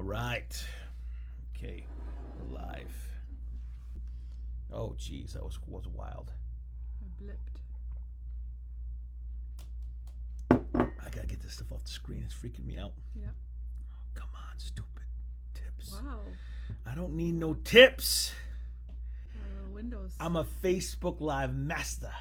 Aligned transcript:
All 0.00 0.06
right. 0.06 0.64
Okay, 1.54 1.84
we're 2.38 2.56
live. 2.58 3.10
Oh, 4.72 4.94
geez, 4.96 5.34
that 5.34 5.44
was 5.44 5.58
was 5.68 5.86
wild. 5.88 6.32
I 7.02 7.04
blipped. 7.22 7.60
I 10.78 11.10
gotta 11.10 11.26
get 11.26 11.42
this 11.42 11.52
stuff 11.52 11.70
off 11.70 11.84
the 11.84 11.90
screen. 11.90 12.22
It's 12.24 12.34
freaking 12.34 12.64
me 12.64 12.78
out. 12.78 12.94
Yeah. 13.14 13.26
Oh, 13.92 13.98
come 14.14 14.30
on, 14.34 14.58
stupid 14.58 15.02
tips. 15.52 15.92
Wow. 15.92 16.20
I 16.86 16.94
don't 16.94 17.12
need 17.12 17.34
no 17.34 17.52
tips. 17.52 18.32
Windows. 19.74 20.14
I'm 20.18 20.36
a 20.36 20.46
Facebook 20.64 21.20
Live 21.20 21.54
master. 21.54 22.12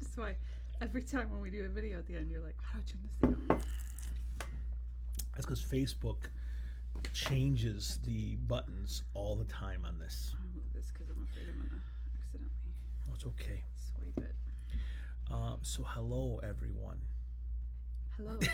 That's 0.00 0.16
why 0.16 0.34
every 0.82 1.02
time 1.02 1.30
when 1.30 1.42
we 1.42 1.50
do 1.50 1.64
a 1.64 1.68
video 1.68 1.98
at 1.98 2.08
the 2.08 2.16
end, 2.16 2.28
you're 2.28 2.42
like, 2.42 2.56
how 2.60 2.80
do 2.80 2.94
you 3.00 3.08
thing 3.20 3.36
on? 3.50 3.60
That's 5.36 5.46
because 5.46 5.62
Facebook 5.62 6.16
changes 7.12 7.98
the 8.04 8.36
buttons 8.46 9.02
all 9.14 9.36
the 9.36 9.44
time 9.44 9.84
on 9.86 9.98
this. 9.98 10.34
I'll 10.38 10.46
move 10.54 10.64
this 10.74 10.90
because 10.92 11.08
I'm 11.10 11.26
afraid 11.30 11.46
I'm 11.48 11.68
to 11.70 11.76
accidentally 12.18 12.50
Oh, 13.08 13.14
it's 13.14 13.26
okay. 13.26 13.62
swipe 13.94 14.26
it. 14.28 14.34
Um, 15.32 15.58
so, 15.62 15.82
hello, 15.86 16.40
everyone. 16.42 16.98
Hello. 18.16 18.38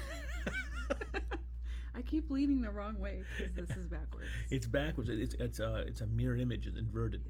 I 1.94 2.02
keep 2.02 2.30
leaning 2.30 2.60
the 2.60 2.70
wrong 2.70 2.98
way 2.98 3.22
because 3.38 3.54
this 3.68 3.76
is 3.76 3.86
backwards. 3.86 4.28
It's 4.50 4.66
backwards. 4.66 5.08
It's 5.10 5.34
it's 5.34 5.60
a 5.60 5.76
it's 5.88 6.02
a 6.02 6.06
mirror 6.06 6.36
image. 6.36 6.66
It's 6.66 6.76
inverted. 6.78 7.22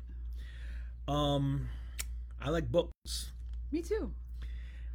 Um, 1.07 1.69
I 2.43 2.51
like 2.51 2.69
books, 2.71 3.31
Me 3.71 3.81
too. 3.81 4.13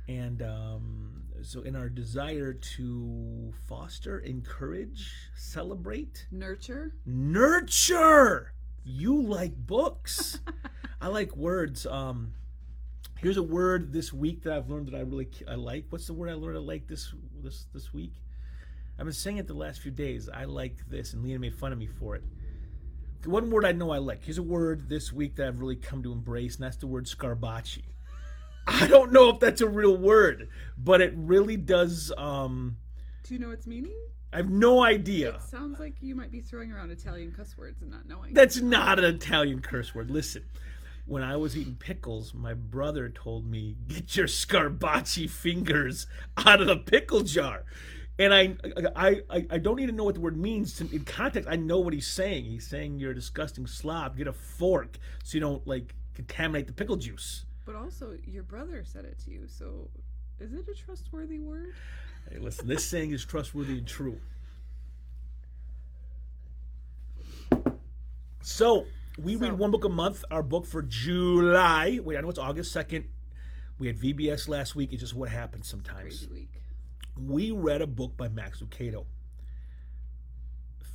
and 0.10 0.42
um, 0.42 1.24
so 1.44 1.62
in 1.62 1.76
our 1.76 1.90
desire 1.90 2.54
to 2.54 3.54
foster, 3.68 4.20
encourage, 4.20 5.12
celebrate, 5.36 6.28
Nurture. 6.32 6.94
nurture, 7.06 8.54
you 8.84 9.22
like 9.22 9.56
books. 9.56 10.40
I 11.02 11.08
like 11.08 11.36
words. 11.36 11.86
Um, 11.86 12.34
here's 13.20 13.38
a 13.38 13.44
word 13.44 13.92
this 13.94 14.14
week 14.14 14.44
that 14.44 14.54
I've 14.54 14.70
learned 14.70 14.88
that 14.88 14.96
I 14.96 15.02
really 15.02 15.30
I 15.48 15.56
like. 15.56 15.86
What's 15.90 16.08
the 16.08 16.14
word 16.14 16.30
I 16.30 16.34
learned 16.34 16.58
I 16.58 16.62
like 16.62 16.88
this 16.88 17.14
this 17.44 17.66
this 17.74 17.94
week? 17.94 18.14
I've 19.00 19.06
been 19.06 19.14
saying 19.14 19.38
it 19.38 19.48
the 19.48 19.54
last 19.54 19.82
few 19.82 19.92
days. 19.92 20.30
I 20.30 20.44
like 20.46 20.78
this, 20.88 21.14
and 21.14 21.24
Lena 21.24 21.40
made 21.40 21.56
fun 21.56 21.72
of 21.74 21.80
me 21.80 21.88
for 21.88 22.16
it. 22.16 22.24
One 23.26 23.50
word 23.50 23.66
I 23.66 23.72
know 23.72 23.92
I 23.92 23.98
like. 23.98 24.24
Here's 24.24 24.38
a 24.38 24.44
word 24.44 24.90
this 24.90 25.12
week 25.12 25.36
that 25.36 25.48
I've 25.48 25.60
really 25.60 25.76
come 25.76 26.04
to 26.04 26.12
embrace, 26.12 26.56
and 26.56 26.64
that's 26.66 26.78
the 26.78 26.88
word 26.88 27.06
scarbacci. 27.06 27.84
I 28.72 28.88
don't 28.88 29.12
know 29.12 29.30
if 29.30 29.40
that's 29.40 29.62
a 29.62 29.68
real 29.68 29.98
word, 29.98 30.50
but 30.78 31.02
it 31.02 31.14
really 31.16 31.58
does. 31.58 32.12
Um, 32.18 32.78
Do 33.24 33.34
you 33.34 33.40
know 33.40 33.52
its 33.52 33.68
meaning? 33.68 33.96
I 34.34 34.38
have 34.38 34.50
no 34.50 34.84
idea. 34.84 35.36
It 35.36 35.42
sounds 35.42 35.80
like 35.80 35.96
you 36.02 36.16
might 36.16 36.32
be 36.32 36.40
throwing 36.40 36.72
around 36.72 36.90
Italian 36.90 37.34
cuss 37.34 37.58
words 37.58 37.82
and 37.82 37.92
not 37.92 38.08
knowing. 38.08 38.34
That's 38.34 38.62
not 38.62 38.98
an 38.98 39.06
Italian 39.06 39.62
curse 39.62 39.94
word. 39.94 40.10
Listen, 40.10 40.46
when 41.06 41.22
I 41.22 41.36
was 41.36 41.58
eating 41.58 41.76
pickles, 41.76 42.34
my 42.34 42.54
brother 42.54 43.10
told 43.10 43.46
me, 43.46 43.76
"Get 43.88 44.16
your 44.16 44.28
scarbacci 44.28 45.30
fingers 45.30 46.08
out 46.38 46.62
of 46.62 46.68
the 46.68 46.78
pickle 46.78 47.22
jar." 47.22 47.66
And 48.18 48.34
I, 48.34 48.56
I, 48.96 49.22
I, 49.30 49.46
I 49.52 49.58
don't 49.58 49.80
even 49.80 49.96
know 49.96 50.04
what 50.04 50.16
the 50.16 50.22
word 50.22 50.38
means 50.38 50.80
in 50.80 51.04
context. 51.06 51.50
I 51.50 51.56
know 51.56 51.80
what 51.80 51.94
he's 51.94 52.08
saying. 52.08 52.46
He's 52.46 52.68
saying 52.68 53.00
you're 53.00 53.12
a 53.12 53.16
disgusting 53.16 53.66
slob. 53.68 54.18
Get 54.18 54.28
a 54.28 54.34
fork 54.34 54.98
so 55.24 55.36
you 55.36 55.42
don't 55.42 55.66
like 55.66 55.96
contaminate 56.14 56.68
the 56.68 56.74
pickle 56.74 56.98
juice. 56.98 57.46
But 57.66 57.76
also, 57.76 58.18
your 58.26 58.44
brother 58.44 58.84
said 58.84 59.06
it 59.06 59.20
to 59.26 59.32
you, 59.32 59.48
so 59.48 59.90
is 60.40 60.54
it 60.54 60.68
a 60.68 60.74
trustworthy 60.74 61.40
word? 61.40 61.74
Hey, 62.30 62.40
listen, 62.40 62.68
this 62.68 62.84
saying 62.84 63.12
is 63.12 63.24
trustworthy 63.24 63.78
and 63.78 63.88
true. 63.88 64.20
So 68.42 68.86
we 69.22 69.36
read 69.36 69.58
one 69.58 69.72
book 69.72 69.86
a 69.86 69.90
month. 69.90 70.26
Our 70.32 70.44
book 70.44 70.66
for 70.66 70.82
July. 70.82 72.00
Wait, 72.04 72.18
I 72.18 72.22
know 72.22 72.30
it's 72.30 72.40
August 72.40 72.72
second. 72.72 73.06
We 73.78 73.88
had 73.88 73.98
VBS 74.00 74.48
last 74.48 74.76
week. 74.76 74.94
It's 74.94 75.02
just 75.02 75.16
what 75.16 75.30
happens 75.30 75.68
sometimes. 75.68 76.20
Crazy 76.20 76.28
week. 76.28 76.62
We 77.18 77.52
read 77.52 77.82
a 77.82 77.88
book 77.88 78.18
by 78.18 78.30
Max 78.30 78.62
Lucado, 78.62 79.06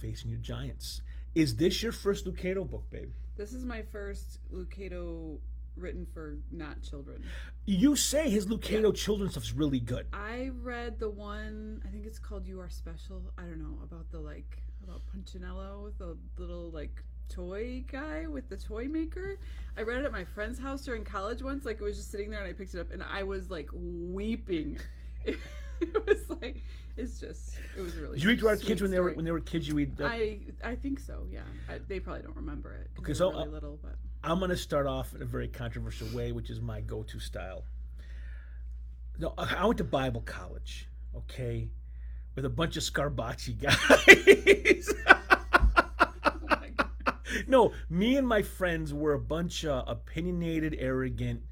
Facing 0.00 0.31
Your 0.31 0.41
Giants. 0.41 1.03
Is 1.34 1.56
this 1.56 1.82
your 1.82 1.93
first 1.93 2.26
Lucado 2.26 2.69
book, 2.69 2.88
babe? 2.91 3.10
This 3.37 3.53
is 3.53 3.65
my 3.65 3.82
first 3.82 4.38
Lucado 4.53 5.38
written 5.76 6.06
for 6.12 6.38
not 6.50 6.82
children. 6.82 7.25
You 7.64 7.97
say 7.97 8.31
his 8.31 8.47
Lucado 8.47 8.94
children's 8.94 9.32
stuff 9.32 9.44
is 9.44 9.53
really 9.53 9.81
good. 9.81 10.06
I 10.12 10.50
read 10.62 10.98
the 10.98 11.10
one, 11.10 11.82
I 11.87 11.88
think 11.88 12.06
it's 12.06 12.19
called 12.19 12.47
You 12.47 12.60
Are 12.60 12.70
Special. 12.70 13.22
I 13.38 13.42
don't 13.42 13.59
know, 13.59 13.78
about 13.82 14.10
the 14.10 14.20
like, 14.20 14.62
about 14.82 15.03
Punchinello, 15.12 15.84
with 15.84 15.98
the 15.98 16.16
little 16.38 16.70
like 16.70 17.03
toy 17.28 17.84
guy 17.91 18.26
with 18.26 18.48
the 18.48 18.56
toy 18.56 18.87
maker. 18.87 19.38
I 19.76 19.82
read 19.82 19.98
it 19.98 20.04
at 20.04 20.12
my 20.12 20.25
friend's 20.25 20.59
house 20.59 20.84
during 20.84 21.04
college 21.04 21.42
once. 21.42 21.64
Like, 21.64 21.81
it 21.81 21.84
was 21.84 21.97
just 21.97 22.10
sitting 22.10 22.31
there 22.31 22.41
and 22.41 22.48
I 22.48 22.53
picked 22.53 22.75
it 22.75 22.81
up 22.81 22.93
and 22.93 23.03
I 23.03 23.22
was 23.22 23.50
like 23.50 23.69
weeping. 23.72 24.78
It, 25.78 26.06
was 26.06 26.41
like, 26.41 26.62
it's 26.97 27.20
just, 27.20 27.58
it 27.76 27.82
was 27.82 27.94
really 27.97 28.14
Did 28.14 28.22
you 28.22 28.31
read 28.31 28.38
to 28.38 28.48
our 28.48 28.56
kids 28.56 28.81
when 28.81 28.91
they 28.91 28.98
were 28.98 29.12
when 29.12 29.26
they 29.26 29.31
were 29.31 29.41
kids? 29.41 29.69
You 29.69 29.75
read. 29.75 29.94
that? 29.98 30.06
I 30.06 30.38
I 30.64 30.75
think 30.75 30.98
so. 30.98 31.26
Yeah, 31.31 31.41
I, 31.69 31.81
they 31.87 32.00
probably 32.00 32.22
don't 32.22 32.37
remember 32.37 32.72
it. 32.72 32.88
Okay, 32.98 33.12
so, 33.12 33.31
really 33.31 33.43
uh, 33.43 33.47
little, 33.47 33.78
but 33.82 33.97
I'm 34.26 34.41
going 34.41 34.50
to 34.50 34.56
start 34.56 34.88
off 34.88 35.14
in 35.14 35.22
a 35.22 35.25
very 35.25 35.47
controversial 35.47 36.09
way, 36.09 36.32
which 36.32 36.50
is 36.50 36.60
my 36.60 36.81
go-to 36.81 37.20
style. 37.20 37.62
No, 39.20 39.32
I 39.38 39.64
went 39.64 39.78
to 39.78 39.84
Bible 39.84 40.20
college, 40.20 40.88
okay, 41.16 41.69
with 42.34 42.44
a 42.44 42.48
bunch 42.48 42.76
of 42.76 42.82
Scarbacci 42.82 43.56
guys. 44.66 44.92
no, 47.47 47.72
me 47.88 48.16
and 48.16 48.26
my 48.26 48.42
friends 48.42 48.92
were 48.92 49.12
a 49.12 49.19
bunch 49.19 49.64
of 49.64 49.88
opinionated, 49.88 50.75
arrogant 50.76 51.43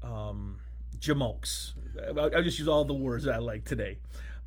um, 0.00 0.60
jamokes. 1.00 1.72
I'll 2.16 2.44
just 2.44 2.60
use 2.60 2.68
all 2.68 2.84
the 2.84 2.94
words 2.94 3.26
I 3.26 3.38
like 3.38 3.64
today. 3.64 3.98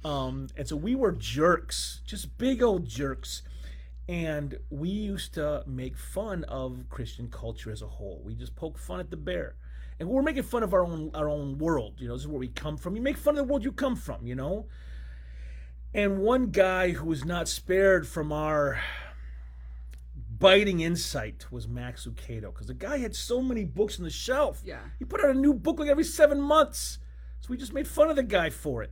Um, 0.05 0.47
and 0.55 0.65
so 0.65 0.77
we 0.77 0.95
were 0.95 1.11
jerks, 1.11 1.99
just 2.05 2.37
big 2.37 2.63
old 2.63 2.85
jerks. 2.85 3.41
And 4.07 4.57
we 4.69 4.89
used 4.89 5.33
to 5.35 5.63
make 5.67 5.95
fun 5.97 6.43
of 6.45 6.85
Christian 6.89 7.29
culture 7.29 7.71
as 7.71 7.81
a 7.81 7.87
whole. 7.87 8.21
We 8.25 8.35
just 8.35 8.55
poke 8.55 8.77
fun 8.77 8.99
at 8.99 9.09
the 9.09 9.17
bear. 9.17 9.55
And 9.99 10.09
we're 10.09 10.23
making 10.23 10.43
fun 10.43 10.63
of 10.63 10.73
our 10.73 10.83
own 10.83 11.11
our 11.13 11.29
own 11.29 11.59
world. 11.59 11.95
You 11.99 12.07
know, 12.07 12.15
this 12.15 12.23
is 12.23 12.27
where 12.27 12.39
we 12.39 12.47
come 12.47 12.75
from. 12.77 12.95
You 12.95 13.01
make 13.01 13.17
fun 13.17 13.37
of 13.37 13.45
the 13.45 13.51
world 13.51 13.63
you 13.63 13.71
come 13.71 13.95
from, 13.95 14.25
you 14.25 14.35
know? 14.35 14.65
And 15.93 16.19
one 16.19 16.47
guy 16.47 16.91
who 16.91 17.05
was 17.05 17.23
not 17.23 17.47
spared 17.47 18.07
from 18.07 18.31
our 18.31 18.79
biting 20.39 20.79
insight 20.79 21.45
was 21.51 21.67
Max 21.67 22.07
Lucado 22.07 22.51
because 22.51 22.67
the 22.67 22.73
guy 22.73 22.97
had 22.97 23.15
so 23.15 23.41
many 23.41 23.63
books 23.63 23.99
on 23.99 24.03
the 24.03 24.09
shelf. 24.09 24.61
yeah. 24.65 24.79
He 24.97 25.05
put 25.05 25.23
out 25.23 25.29
a 25.29 25.39
new 25.39 25.53
book 25.53 25.79
like 25.79 25.89
every 25.89 26.03
seven 26.03 26.41
months. 26.41 26.97
So 27.41 27.47
we 27.49 27.57
just 27.57 27.73
made 27.73 27.87
fun 27.87 28.09
of 28.09 28.15
the 28.15 28.23
guy 28.23 28.49
for 28.49 28.81
it. 28.81 28.91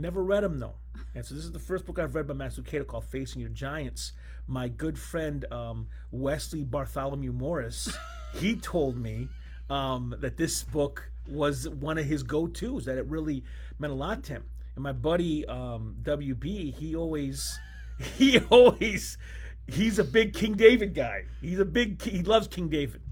Never 0.00 0.24
read 0.24 0.44
him 0.44 0.58
though. 0.58 0.76
And 1.14 1.24
so 1.26 1.34
this 1.34 1.44
is 1.44 1.52
the 1.52 1.58
first 1.58 1.84
book 1.84 1.98
I've 1.98 2.14
read 2.14 2.26
by 2.26 2.32
Max 2.32 2.58
Lucado 2.58 2.86
called 2.86 3.04
Facing 3.04 3.40
Your 3.40 3.50
Giants. 3.50 4.12
My 4.46 4.68
good 4.68 4.98
friend 4.98 5.44
um, 5.52 5.88
Wesley 6.10 6.64
Bartholomew 6.64 7.32
Morris, 7.32 7.94
he 8.34 8.56
told 8.56 8.96
me 8.96 9.28
um, 9.68 10.14
that 10.20 10.38
this 10.38 10.62
book 10.62 11.10
was 11.28 11.68
one 11.68 11.98
of 11.98 12.06
his 12.06 12.22
go-tos, 12.22 12.86
that 12.86 12.96
it 12.96 13.06
really 13.06 13.44
meant 13.78 13.92
a 13.92 13.96
lot 13.96 14.22
to 14.24 14.34
him. 14.34 14.44
And 14.74 14.82
my 14.82 14.92
buddy 14.92 15.44
um, 15.46 15.96
WB, 16.02 16.74
he 16.74 16.96
always, 16.96 17.58
he 18.16 18.38
always, 18.50 19.18
he's 19.66 19.98
a 19.98 20.04
big 20.04 20.32
King 20.32 20.54
David 20.54 20.94
guy. 20.94 21.24
He's 21.42 21.58
a 21.58 21.64
big, 21.66 22.00
he 22.00 22.22
loves 22.22 22.48
King 22.48 22.70
David. 22.70 23.02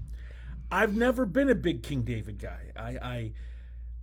I've 0.71 0.95
never 0.95 1.27
been 1.27 1.49
a 1.49 1.55
big 1.55 1.83
King 1.83 2.01
David 2.01 2.39
guy. 2.39 2.71
I, 2.75 2.89
I, 2.89 3.31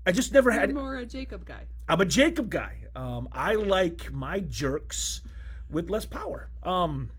I 0.07 0.13
just 0.13 0.33
never 0.33 0.51
You're 0.51 0.61
had. 0.61 0.75
more 0.75 0.97
a 0.97 1.05
Jacob 1.07 1.45
guy. 1.45 1.65
I'm 1.89 2.01
a 2.01 2.05
Jacob 2.05 2.49
guy. 2.49 2.77
Um, 2.95 3.29
I 3.33 3.55
like 3.55 4.13
my 4.13 4.41
jerks 4.41 5.21
with 5.69 5.91
less 5.91 6.07
power. 6.07 6.49
Um, 6.63 7.11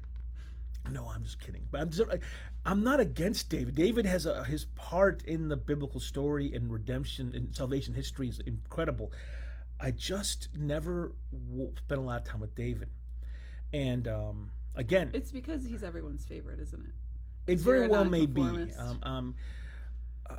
no, 0.90 1.10
I'm 1.14 1.24
just 1.24 1.40
kidding. 1.40 1.68
But 1.70 1.82
I'm, 1.82 1.90
just, 1.90 2.10
I'm 2.66 2.84
not 2.84 3.00
against 3.00 3.50
David. 3.50 3.76
David 3.76 4.06
has 4.06 4.26
a, 4.26 4.44
his 4.46 4.66
part 4.76 5.24
in 5.26 5.50
the 5.50 5.58
biblical 5.58 6.00
story 6.00 6.54
and 6.54 6.72
redemption 6.72 7.34
and 7.36 7.54
salvation 7.54 7.94
history 7.94 8.30
is 8.30 8.40
incredible. 8.40 9.12
I 9.80 9.92
just 9.92 10.48
never 10.58 11.14
w- 11.32 11.74
spent 11.78 12.00
a 12.00 12.04
lot 12.04 12.22
of 12.22 12.28
time 12.28 12.40
with 12.40 12.56
David. 12.56 12.88
And 13.74 14.08
um, 14.08 14.52
again, 14.76 15.12
It's 15.14 15.32
because 15.32 15.66
he's 15.66 15.84
everyone's 15.84 16.24
favorite, 16.26 16.60
isn't 16.62 16.82
it? 16.82 17.52
it 17.52 17.60
very 17.60 17.88
well 17.88 18.06
may 18.06 18.26
be. 18.26 18.42
Um, 18.42 19.00
um, 19.04 19.36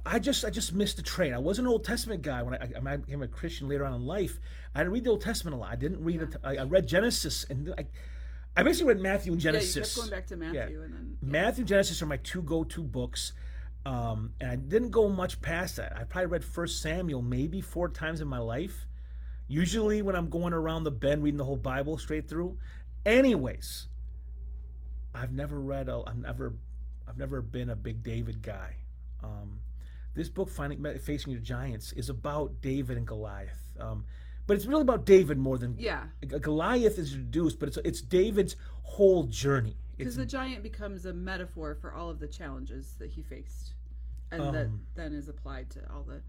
I 0.04 0.18
just 0.18 0.44
I 0.44 0.50
just 0.50 0.74
missed 0.74 0.96
the 0.96 1.02
train. 1.02 1.32
I 1.32 1.38
was 1.38 1.58
an 1.58 1.66
Old 1.66 1.84
Testament 1.84 2.22
guy 2.22 2.42
when 2.42 2.54
I, 2.54 2.70
I 2.76 2.96
became 2.96 3.22
a 3.22 3.28
Christian 3.28 3.68
later 3.68 3.84
on 3.84 3.94
in 3.94 4.04
life. 4.04 4.38
I 4.74 4.80
didn't 4.80 4.92
read 4.92 5.04
the 5.04 5.10
Old 5.10 5.20
Testament 5.20 5.56
a 5.56 5.58
lot. 5.58 5.70
I 5.70 5.76
didn't 5.76 6.04
read 6.04 6.22
it. 6.22 6.36
I, 6.44 6.56
I 6.56 6.64
read 6.64 6.86
Genesis 6.86 7.44
and 7.48 7.74
I, 7.76 7.86
I 8.56 8.62
basically 8.62 8.94
read 8.94 9.00
Matthew 9.00 9.32
and 9.32 9.40
Genesis. 9.40 9.76
Yeah, 9.76 9.80
you 9.80 9.86
kept 9.86 9.96
going 9.96 10.10
back 10.10 10.26
to 10.26 10.36
Matthew, 10.36 10.82
and 10.82 10.94
then 10.94 11.16
yeah. 11.22 11.28
Matthew 11.30 11.62
and 11.62 11.68
Genesis 11.68 12.02
are 12.02 12.06
my 12.06 12.16
two 12.18 12.42
go-to 12.42 12.82
books. 12.82 13.32
Um, 13.86 14.32
and 14.40 14.50
I 14.50 14.56
didn't 14.56 14.90
go 14.90 15.08
much 15.08 15.40
past 15.40 15.76
that. 15.76 15.96
I 15.96 16.04
probably 16.04 16.26
read 16.26 16.44
First 16.44 16.82
Samuel 16.82 17.22
maybe 17.22 17.60
four 17.60 17.88
times 17.88 18.20
in 18.20 18.28
my 18.28 18.38
life. 18.38 18.86
Usually 19.46 20.02
when 20.02 20.14
I'm 20.14 20.28
going 20.28 20.52
around 20.52 20.84
the 20.84 20.90
bend 20.90 21.22
reading 21.22 21.38
the 21.38 21.44
whole 21.44 21.56
Bible 21.56 21.96
straight 21.96 22.28
through. 22.28 22.58
Anyways, 23.06 23.86
I've 25.14 25.32
never 25.32 25.58
read. 25.58 25.88
A, 25.88 26.02
I've 26.06 26.18
never, 26.18 26.52
I've 27.08 27.16
never 27.16 27.40
been 27.40 27.70
a 27.70 27.76
big 27.76 28.02
David 28.02 28.42
guy. 28.42 28.74
Um, 29.22 29.60
this 30.18 30.28
book, 30.28 30.50
Finding 30.50 30.84
Facing 30.98 31.32
Your 31.32 31.40
Giants, 31.40 31.92
is 31.92 32.10
about 32.10 32.60
David 32.60 32.96
and 32.98 33.06
Goliath. 33.06 33.72
Um, 33.80 34.04
but 34.46 34.56
it's 34.56 34.66
really 34.66 34.82
about 34.82 35.04
David 35.06 35.38
more 35.38 35.56
than 35.58 35.76
Yeah, 35.78 36.04
Goliath 36.26 36.98
is 36.98 37.16
reduced, 37.16 37.58
but 37.60 37.68
it's 37.68 37.78
it's 37.84 38.02
David's 38.02 38.56
whole 38.82 39.24
journey. 39.24 39.76
because 39.96 40.16
the 40.16 40.26
giant 40.26 40.62
becomes 40.62 41.06
a 41.06 41.12
metaphor 41.12 41.74
for 41.74 41.92
all 41.92 42.08
of 42.10 42.18
the 42.18 42.28
challenges 42.28 42.94
that 42.98 43.10
he 43.10 43.22
faced, 43.22 43.74
and 44.30 44.40
that 44.54 44.66
Um, 44.66 44.86
then 44.94 45.12
is 45.12 45.28
applied 45.28 45.70
to 45.70 45.90
all 45.92 46.02
the 46.02 46.20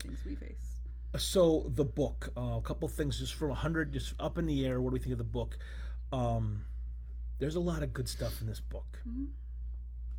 things 0.00 0.18
we 0.24 0.34
face. 0.34 0.80
so 1.16 1.70
the 1.74 1.84
book. 1.84 2.30
Uh, 2.36 2.56
a 2.58 2.62
couple 2.62 2.86
things 2.88 3.18
just 3.18 3.34
from 3.34 3.50
hundred, 3.52 3.92
just 3.92 4.14
up 4.20 4.36
in 4.38 4.46
the 4.46 4.66
air. 4.66 4.80
What 4.80 4.90
do 4.90 4.94
we 4.94 4.98
think 5.00 5.12
of 5.12 5.18
the 5.18 5.24
book? 5.24 5.56
Um, 6.12 6.64
there's 7.38 7.54
a 7.56 7.60
lot 7.60 7.82
of 7.82 7.92
good 7.92 8.08
stuff 8.08 8.40
in 8.42 8.46
this 8.46 8.60
book. 8.60 9.00
Mhm. 9.08 9.28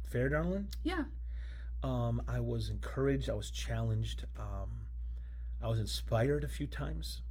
Fair, 0.03 0.29
darling. 0.29 0.67
Yeah, 0.83 1.03
Um, 1.83 2.21
I 2.27 2.39
was 2.39 2.69
encouraged. 2.69 3.29
I 3.29 3.33
was 3.33 3.51
challenged. 3.51 4.25
Um, 4.37 4.69
I 5.61 5.67
was 5.67 5.79
inspired 5.79 6.43
a 6.43 6.47
few 6.47 6.67
times. 6.67 7.21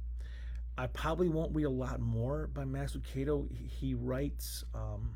I 0.77 0.87
probably 0.87 1.29
won't 1.29 1.53
read 1.53 1.65
a 1.65 1.69
lot 1.69 1.99
more 1.99 2.47
by 2.47 2.65
Max 2.65 2.95
Lucado. 2.95 3.47
He, 3.51 3.65
he 3.65 3.93
writes. 3.93 4.63
Um, 4.73 5.15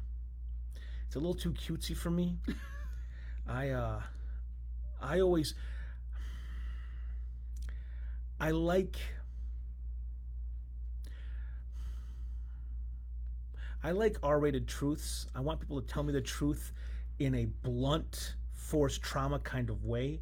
it's 1.05 1.15
a 1.15 1.19
little 1.19 1.35
too 1.35 1.53
cutesy 1.53 1.95
for 1.95 2.09
me. 2.09 2.37
I 3.47 3.69
uh, 3.69 4.01
I 5.01 5.19
always 5.19 5.53
I 8.39 8.51
like 8.51 8.97
I 13.83 13.91
like 13.91 14.17
R-rated 14.23 14.67
truths. 14.67 15.27
I 15.35 15.41
want 15.41 15.59
people 15.59 15.81
to 15.81 15.87
tell 15.87 16.03
me 16.03 16.13
the 16.13 16.21
truth 16.21 16.71
in 17.19 17.35
a 17.35 17.45
blunt, 17.45 18.35
forced 18.73 19.03
trauma 19.03 19.37
kind 19.37 19.69
of 19.69 19.85
way. 19.85 20.19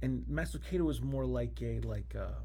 And 0.00 0.24
Max 0.28 0.54
Lucado 0.54 0.88
is 0.88 1.02
more 1.02 1.26
like 1.26 1.60
a 1.60 1.80
like 1.80 2.14
a 2.14 2.36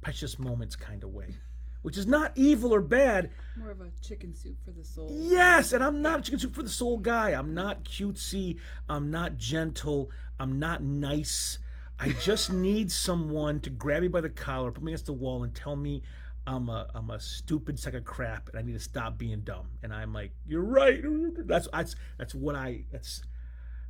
precious 0.00 0.38
moments 0.38 0.76
kind 0.76 1.02
of 1.02 1.10
way, 1.10 1.34
which 1.82 1.98
is 1.98 2.06
not 2.06 2.30
evil 2.36 2.72
or 2.72 2.80
bad. 2.80 3.30
more 3.56 3.72
of 3.72 3.80
a 3.80 3.90
chicken 4.00 4.32
soup 4.32 4.56
for 4.64 4.70
the 4.70 4.84
soul. 4.84 5.08
Yes, 5.10 5.72
and 5.72 5.82
I'm 5.82 6.02
not 6.02 6.20
a 6.20 6.22
chicken 6.22 6.38
soup 6.38 6.54
for 6.54 6.62
the 6.62 6.68
soul 6.68 6.98
guy. 6.98 7.30
I'm 7.30 7.52
not 7.52 7.82
cutesy. 7.82 8.58
I'm 8.88 9.10
not 9.10 9.36
gentle. 9.36 10.10
I'm 10.38 10.60
not 10.60 10.84
nice. 10.84 11.58
I 11.98 12.10
just 12.10 12.52
need 12.68 12.92
someone 12.92 13.58
to 13.62 13.70
grab 13.70 14.02
me 14.02 14.08
by 14.08 14.20
the 14.20 14.30
collar, 14.30 14.70
put 14.70 14.84
me 14.84 14.92
against 14.92 15.06
the 15.06 15.12
wall, 15.14 15.42
and 15.42 15.52
tell 15.52 15.74
me 15.74 16.04
I'm 16.46 16.68
a 16.68 16.86
I'm 16.94 17.10
a 17.10 17.18
stupid 17.18 17.76
sack 17.80 17.94
of 17.94 18.04
crap, 18.04 18.50
and 18.50 18.58
I 18.58 18.62
need 18.62 18.74
to 18.74 18.78
stop 18.78 19.18
being 19.18 19.40
dumb. 19.40 19.66
And 19.82 19.92
I'm 19.92 20.12
like, 20.12 20.30
you're 20.46 20.62
right. 20.62 21.02
That's 21.44 21.66
that's 21.72 21.96
that's 22.18 22.36
what 22.36 22.54
I 22.54 22.84
that's. 22.92 23.22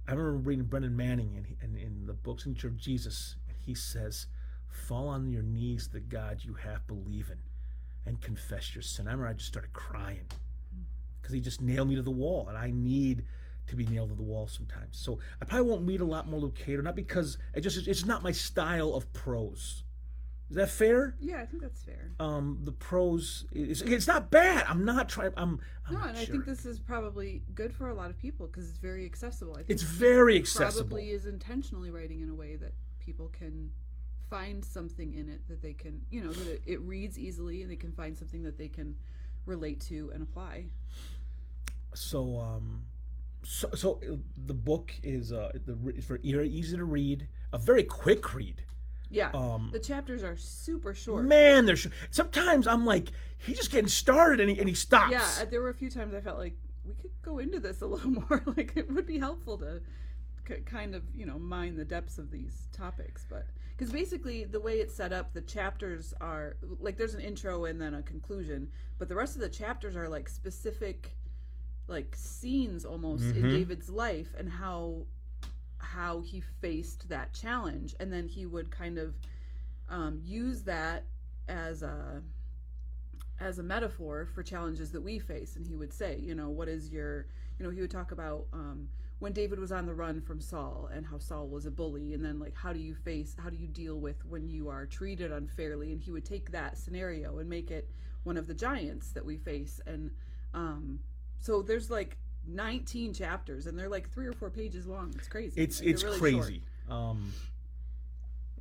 I 0.09 0.13
remember 0.13 0.39
reading 0.39 0.65
Brennan 0.65 0.97
Manning 0.97 1.35
in, 1.35 1.69
in, 1.69 1.77
in 1.77 2.07
the 2.07 2.15
book 2.15 2.41
Signature 2.41 2.69
of 2.69 2.79
Jesus, 2.79 3.37
and 3.47 3.57
he 3.59 3.75
says, 3.75 4.27
"Fall 4.67 5.09
on 5.09 5.31
your 5.31 5.43
knees 5.43 5.89
to 5.89 5.93
the 5.95 6.01
God 6.01 6.41
you 6.43 6.55
have 6.55 6.87
believe 6.87 7.29
in, 7.31 7.37
and 8.07 8.19
confess 8.23 8.75
your 8.75 8.81
sin." 8.81 9.07
I 9.07 9.11
remember 9.11 9.29
I 9.29 9.35
just 9.35 9.49
started 9.49 9.75
crying 9.75 10.25
hmm. 10.73 10.85
because 11.21 11.35
he 11.35 11.41
just 11.41 11.61
nailed 11.61 11.91
me 11.91 11.97
to 11.97 12.03
the 12.03 12.11
wall, 12.11 12.49
and 12.49 12.57
I 12.57 12.71
need 12.71 13.27
to 13.67 13.77
be 13.77 13.85
nailed 13.85 14.09
to 14.09 14.15
the 14.15 14.23
wall 14.23 14.47
sometimes. 14.47 14.97
So 14.97 15.19
I 15.43 15.45
probably 15.45 15.71
won't 15.71 15.87
read 15.87 16.01
a 16.01 16.07
lot 16.07 16.27
more 16.27 16.41
Lucado, 16.41 16.83
not 16.83 16.97
because 16.97 17.37
it 17.53 17.61
just 17.61 17.87
it's 17.87 18.07
not 18.07 18.23
my 18.23 18.33
style 18.33 18.95
of 18.95 19.13
prose. 19.13 19.83
Is 20.51 20.57
that 20.57 20.71
fair? 20.71 21.15
Yeah, 21.21 21.41
I 21.43 21.47
think 21.47 21.63
that's 21.63 21.83
fair. 21.83 22.13
Um, 22.19 22.61
the 22.65 22.73
prose 22.73 23.45
is 23.53 23.83
it's 23.83 24.07
not 24.07 24.31
bad. 24.31 24.65
I'm 24.67 24.85
not 24.85 25.09
trying. 25.09 25.33
I'm. 25.37 25.61
I'm 25.87 25.95
No, 25.95 26.01
and 26.03 26.17
I 26.17 26.25
think 26.25 26.47
this 26.47 26.65
is 26.65 26.79
probably 26.79 27.43
good 27.55 27.73
for 27.73 27.89
a 27.89 27.95
lot 27.95 28.09
of 28.09 28.19
people 28.19 28.47
because 28.47 28.69
it's 28.69 28.79
very 28.79 29.05
accessible. 29.05 29.53
I 29.55 29.59
think 29.59 29.71
it's 29.71 29.83
very 29.83 30.37
accessible. 30.39 30.89
Probably 30.89 31.11
is 31.11 31.27
intentionally 31.27 31.91
writing 31.91 32.23
in 32.23 32.31
a 32.31 32.35
way 32.35 32.57
that 32.57 32.73
people 32.99 33.29
can 33.29 33.71
find 34.31 34.65
something 34.65 35.15
in 35.15 35.29
it 35.29 35.47
that 35.49 35.61
they 35.63 35.73
can, 35.75 36.01
you 36.11 36.23
know, 36.23 36.33
that 36.33 36.49
it, 36.49 36.63
it 36.67 36.81
reads 36.81 37.19
easily 37.19 37.63
and 37.63 37.71
they 37.71 37.77
can 37.77 37.93
find 37.93 38.17
something 38.17 38.43
that 38.43 38.57
they 38.59 38.69
can 38.69 38.95
relate 39.47 39.81
to 39.81 40.11
and 40.13 40.23
apply. 40.23 40.67
so 41.95 42.39
um 42.39 42.83
so, 43.45 43.69
so 43.75 44.01
uh, 44.11 44.17
the 44.47 44.55
book 44.55 44.93
is 45.03 45.33
uh 45.33 45.51
the 45.65 45.77
it's 45.95 46.07
very 46.07 46.49
easy 46.51 46.77
to 46.77 46.85
read 46.85 47.29
a 47.53 47.59
very 47.59 47.83
quick 47.83 48.35
read 48.35 48.63
Yeah, 49.11 49.31
um 49.35 49.71
the 49.73 49.79
chapters 49.79 50.23
are 50.23 50.37
super 50.37 50.93
short. 50.95 51.25
man 51.25 51.65
there's 51.67 51.87
sometimes 52.11 52.67
i'm 52.67 52.85
like 52.85 53.09
he's 53.39 53.57
just 53.57 53.71
getting 53.71 53.89
started 53.89 54.41
and 54.41 54.51
he, 54.51 54.59
and 54.59 54.69
he 54.69 54.75
stops 54.75 55.13
Yeah, 55.13 55.27
uh, 55.41 55.45
there 55.51 55.61
were 55.63 55.71
a 55.71 55.75
few 55.75 55.91
times 55.91 56.13
I 56.15 56.21
felt 56.21 56.39
like 56.39 56.57
we 56.85 56.95
could 56.95 57.11
go 57.23 57.39
into 57.39 57.59
this 57.61 57.81
a 57.83 57.87
little 57.87 58.11
more. 58.29 58.43
like 58.57 58.73
it 58.77 58.91
would 58.93 59.07
be 59.07 59.19
helpful 59.19 59.57
to 59.59 59.81
k- 60.45 60.61
kind 60.61 60.95
of 60.95 61.03
you 61.15 61.25
know 61.27 61.39
mine 61.39 61.77
the 61.77 61.85
depths 61.85 62.19
of 62.19 62.31
these 62.31 62.69
topics, 62.73 63.25
but 63.29 63.47
because 63.77 63.93
basically 63.93 64.45
the 64.45 64.61
way 64.61 64.79
it's 64.81 64.95
set 64.95 65.13
up, 65.13 65.33
the 65.33 65.41
chapters 65.43 66.13
are 66.21 66.57
like 66.81 66.97
there's 66.99 67.15
an 67.15 67.21
intro 67.21 67.65
and 67.67 67.81
then 67.81 67.95
a 67.95 68.03
conclusion, 68.03 68.69
but 68.99 69.09
the 69.09 69.15
rest 69.15 69.37
of 69.37 69.41
the 69.41 69.49
chapters 69.49 69.95
are 69.97 70.09
like 70.09 70.29
specific, 70.29 71.17
like 71.87 72.15
scenes 72.17 72.85
almost 72.85 73.25
in 73.25 73.45
Mhm. 73.45 73.51
David's 73.51 73.89
life 73.89 74.35
and 74.39 74.49
how 74.51 75.07
how 75.95 76.21
he 76.21 76.41
faced 76.61 77.09
that 77.09 77.33
challenge, 77.33 77.95
and 78.01 78.13
then 78.13 78.27
he 78.27 78.47
would 78.47 78.71
kind 78.71 78.99
of 78.99 79.15
um, 79.89 80.21
use 80.23 80.63
that 80.63 81.05
as 81.49 81.83
a 81.83 82.23
as 83.41 83.59
a 83.59 83.63
metaphor 83.63 84.27
for 84.35 84.43
challenges 84.43 84.91
that 84.93 85.01
we 85.01 85.19
face. 85.19 85.57
And 85.57 85.67
he 85.67 85.77
would 85.77 85.93
say 85.93 86.19
you 86.21 86.35
know 86.35 86.51
what 86.51 86.69
is 86.69 86.91
your 86.91 87.27
you 87.59 87.65
know 87.65 87.71
he 87.71 87.81
would 87.81 87.91
talk 87.91 88.13
about 88.13 88.47
um, 88.53 88.89
when 89.21 89.33
david 89.33 89.59
was 89.59 89.73
on 89.73 89.87
the 89.87 89.95
run 89.95 90.21
from 90.21 90.41
saul 90.41 90.89
and 90.93 91.07
how 91.07 91.19
saul 91.19 91.49
was 91.49 91.67
a 91.67 91.71
bully. 91.71 92.13
And 92.13 92.25
then 92.25 92.39
like 92.39 92.55
how 92.55 92.73
do 92.73 92.81
you 92.81 92.95
face 92.95 93.35
how 93.43 93.49
do 93.49 93.57
you 93.57 93.69
deal 93.69 93.99
with 93.99 94.25
when 94.27 94.47
you 94.49 94.69
are 94.69 94.87
treated 94.87 95.33
unfairly? 95.33 95.93
And 95.93 96.01
he 96.03 96.11
would 96.11 96.25
take 96.25 96.51
that 96.51 96.77
scenario 96.77 97.39
and 97.39 97.49
make 97.49 97.71
it 97.71 97.89
one 98.25 98.37
of 98.37 98.47
the 98.47 98.55
giants 98.55 99.13
that 99.13 99.25
we 99.25 99.39
face. 99.39 99.81
And 99.87 100.11
um, 100.53 101.01
so 101.41 101.63
there's 101.63 101.91
like 101.91 102.19
19 102.49 103.13
chapters 103.15 103.67
and 103.67 103.79
they're 103.79 103.89
like 103.89 104.11
three 104.13 104.27
or 104.27 104.33
four 104.33 104.51
pages 104.51 104.87
long. 104.87 105.13
It's 105.17 105.29
crazy. 105.29 105.61
It's 105.61 105.81
Like, 105.81 105.89
it's 105.91 106.03
really 106.05 106.33
short. 106.33 106.45
crazy 106.47 106.63
um 106.91 107.33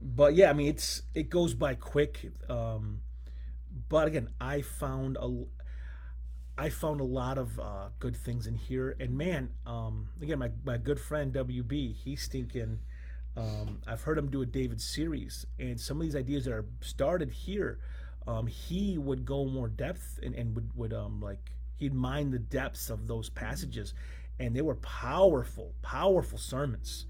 but 0.02 0.36
yeah 0.36 0.50
i 0.50 0.54
mean 0.54 0.68
it's 0.68 1.02
it 1.16 1.30
goes 1.30 1.54
by 1.54 1.74
quick. 1.76 2.32
Um 2.50 3.02
but 3.90 4.08
again 4.08 4.30
i 4.42 4.62
found 4.62 5.18
a 5.20 5.46
i 6.58 6.70
found 6.70 7.00
a 7.00 7.04
lot 7.06 7.38
of 7.38 7.60
uh 7.60 7.90
good 8.00 8.16
things 8.16 8.48
in 8.48 8.56
here. 8.56 8.96
And 9.00 9.18
man 9.18 9.52
um 9.66 10.10
again 10.22 10.40
my, 10.40 10.52
my 10.66 10.78
good 10.78 11.00
friend 11.00 11.34
wb 11.34 11.96
he's 11.96 12.28
thinking 12.28 12.80
um 13.36 13.80
i've 13.88 14.02
heard 14.02 14.18
him 14.18 14.30
do 14.32 14.42
a 14.42 14.46
david 14.46 14.82
series 14.82 15.46
and 15.60 15.80
some 15.80 15.98
of 15.98 16.04
these 16.04 16.16
ideas 16.16 16.46
that 16.46 16.54
are 16.54 16.66
started 16.82 17.30
here 17.30 17.80
um 18.28 18.48
he 18.48 18.98
would 18.98 19.26
go 19.26 19.46
more 19.46 19.68
depth 19.68 20.20
and, 20.24 20.34
and 20.34 20.56
would 20.56 20.72
would 20.76 20.92
um 20.94 21.22
like 21.22 21.52
he'd 21.78 21.94
mine 21.94 22.32
the 22.32 22.40
depths 22.40 22.90
of 22.90 23.08
those 23.08 23.30
passages 23.30 23.94
and 24.40 24.56
they 24.56 24.62
were 24.62 24.76
powerful 24.76 25.74
powerful 25.82 26.38
sermons 26.38 27.06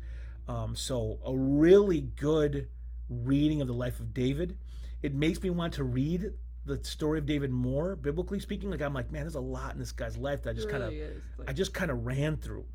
um, 0.47 0.75
so 0.75 1.19
a 1.25 1.35
really 1.35 2.01
good 2.01 2.69
reading 3.09 3.61
of 3.61 3.67
the 3.67 3.73
life 3.73 3.99
of 3.99 4.13
David. 4.13 4.57
It 5.01 5.13
makes 5.13 5.41
me 5.41 5.49
want 5.49 5.73
to 5.73 5.83
read 5.83 6.31
the 6.65 6.83
story 6.83 7.19
of 7.19 7.25
David 7.25 7.51
more, 7.51 7.95
biblically 7.95 8.39
speaking. 8.39 8.71
Like 8.71 8.81
I'm 8.81 8.93
like, 8.93 9.11
man, 9.11 9.23
there's 9.23 9.35
a 9.35 9.41
lot 9.41 9.73
in 9.73 9.79
this 9.79 9.91
guy's 9.91 10.17
life 10.17 10.43
that 10.43 10.51
I 10.51 10.53
just 10.53 10.69
kind 10.69 10.83
of, 10.83 10.91
like, 11.37 11.49
I 11.49 11.53
just 11.53 11.73
kind 11.73 11.91
of 11.91 12.05
ran 12.05 12.37
through. 12.37 12.65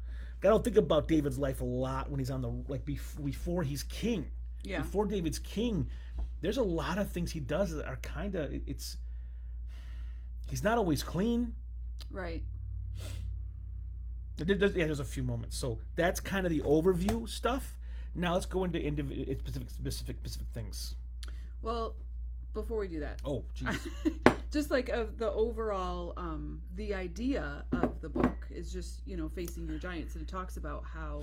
I 0.44 0.48
don't 0.48 0.64
think 0.64 0.76
about 0.76 1.06
David's 1.06 1.38
life 1.38 1.60
a 1.60 1.64
lot 1.64 2.10
when 2.10 2.18
he's 2.18 2.30
on 2.30 2.42
the 2.42 2.50
like 2.68 2.84
bef- 2.84 3.24
before 3.24 3.62
he's 3.62 3.84
king. 3.84 4.26
yeah 4.62 4.78
Before 4.78 5.06
David's 5.06 5.38
king, 5.38 5.88
there's 6.40 6.56
a 6.56 6.62
lot 6.62 6.98
of 6.98 7.10
things 7.10 7.30
he 7.30 7.40
does 7.40 7.74
that 7.74 7.86
are 7.86 7.96
kind 7.96 8.34
of 8.34 8.52
it's. 8.66 8.96
He's 10.48 10.64
not 10.64 10.78
always 10.78 11.02
clean. 11.02 11.54
Right 12.10 12.42
There- 14.36 14.56
there's- 14.56 14.74
yeah, 14.74 14.86
there's 14.86 14.98
a 15.00 15.04
few 15.04 15.22
moments. 15.22 15.56
So 15.56 15.78
that's 15.94 16.18
kind 16.18 16.46
of 16.46 16.50
the 16.50 16.60
overview 16.62 17.28
stuff. 17.28 17.76
Now 18.14 18.34
let's 18.34 18.46
go 18.46 18.64
into 18.64 18.80
individual 18.82 19.36
specific 19.38 19.70
specific 19.70 20.16
specific 20.18 20.48
things. 20.52 20.96
well 21.62 21.94
before 22.54 22.78
we 22.80 22.88
do 22.88 23.00
that 23.00 23.20
Oh, 23.24 23.44
jeez. 23.56 23.80
just 24.50 24.70
like 24.70 24.88
of 24.90 25.16
the 25.16 25.30
overall 25.30 26.12
um 26.18 26.60
the 26.74 26.92
idea 26.92 27.64
of 27.72 28.00
the 28.02 28.08
book 28.10 28.46
is 28.50 28.70
just 28.72 29.00
you 29.06 29.16
know 29.16 29.28
facing 29.30 29.66
your 29.66 29.78
giants 29.78 30.14
and 30.16 30.22
it 30.22 30.28
talks 30.28 30.56
about 30.58 30.84
how 30.84 31.22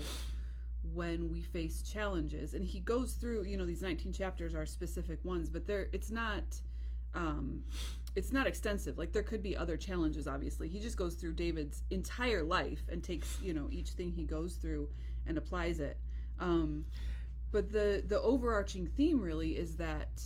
when 0.96 1.30
we 1.30 1.42
face 1.42 1.84
challenges 1.84 2.54
and 2.56 2.66
he 2.66 2.80
goes 2.80 3.14
through 3.14 3.44
you 3.44 3.58
know 3.58 3.66
these 3.66 3.82
19 3.84 4.12
chapters 4.14 4.56
are 4.56 4.66
specific 4.66 5.24
ones 5.24 5.50
but 5.50 5.68
there 5.68 5.90
it's 5.94 6.10
not 6.10 6.44
um 7.16 7.63
it's 8.16 8.32
not 8.32 8.48
extensive 8.48 8.98
like 8.98 9.12
there 9.12 9.24
could 9.24 9.42
be 9.44 9.56
other 9.56 9.78
challenges 9.78 10.28
obviously 10.28 10.68
he 10.68 10.80
just 10.80 10.98
goes 10.98 11.16
through 11.16 11.34
david's 11.34 11.84
entire 11.92 12.44
life 12.44 12.84
and 12.89 13.04
takes 13.04 13.38
you 13.42 13.54
know 13.54 13.68
each 13.72 13.89
thing 13.92 14.12
he 14.12 14.24
goes 14.24 14.56
through 14.56 14.88
and 15.28 15.38
applies 15.38 15.80
it 15.80 15.98
um 16.39 16.86
but 17.51 17.72
the 17.72 18.04
the 18.08 18.22
overarching 18.22 18.88
theme 18.88 19.22
really 19.22 19.51
is 19.58 19.75
that 19.78 20.22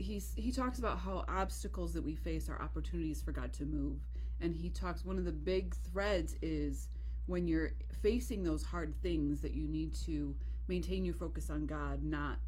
he's 0.00 0.32
he 0.36 0.50
talks 0.50 0.78
about 0.78 0.98
how 0.98 1.24
obstacles 1.28 1.92
that 1.92 2.02
we 2.02 2.14
face 2.14 2.48
are 2.48 2.60
opportunities 2.60 3.22
for 3.22 3.32
God 3.32 3.52
to 3.54 3.64
move. 3.64 3.98
And 4.40 4.56
he 4.56 4.70
talks 4.70 5.04
one 5.04 5.18
of 5.18 5.24
the 5.24 5.32
big 5.32 5.74
threads 5.92 6.36
is 6.40 6.88
when 7.26 7.46
you're 7.46 7.72
facing 8.02 8.42
those 8.42 8.64
hard 8.64 8.94
things 9.02 9.40
that 9.42 9.52
you 9.52 9.68
need 9.68 9.94
to 10.06 10.34
maintain 10.66 11.04
your 11.04 11.14
focus 11.14 11.50
on 11.50 11.66
God, 11.66 12.02
not 12.02 12.38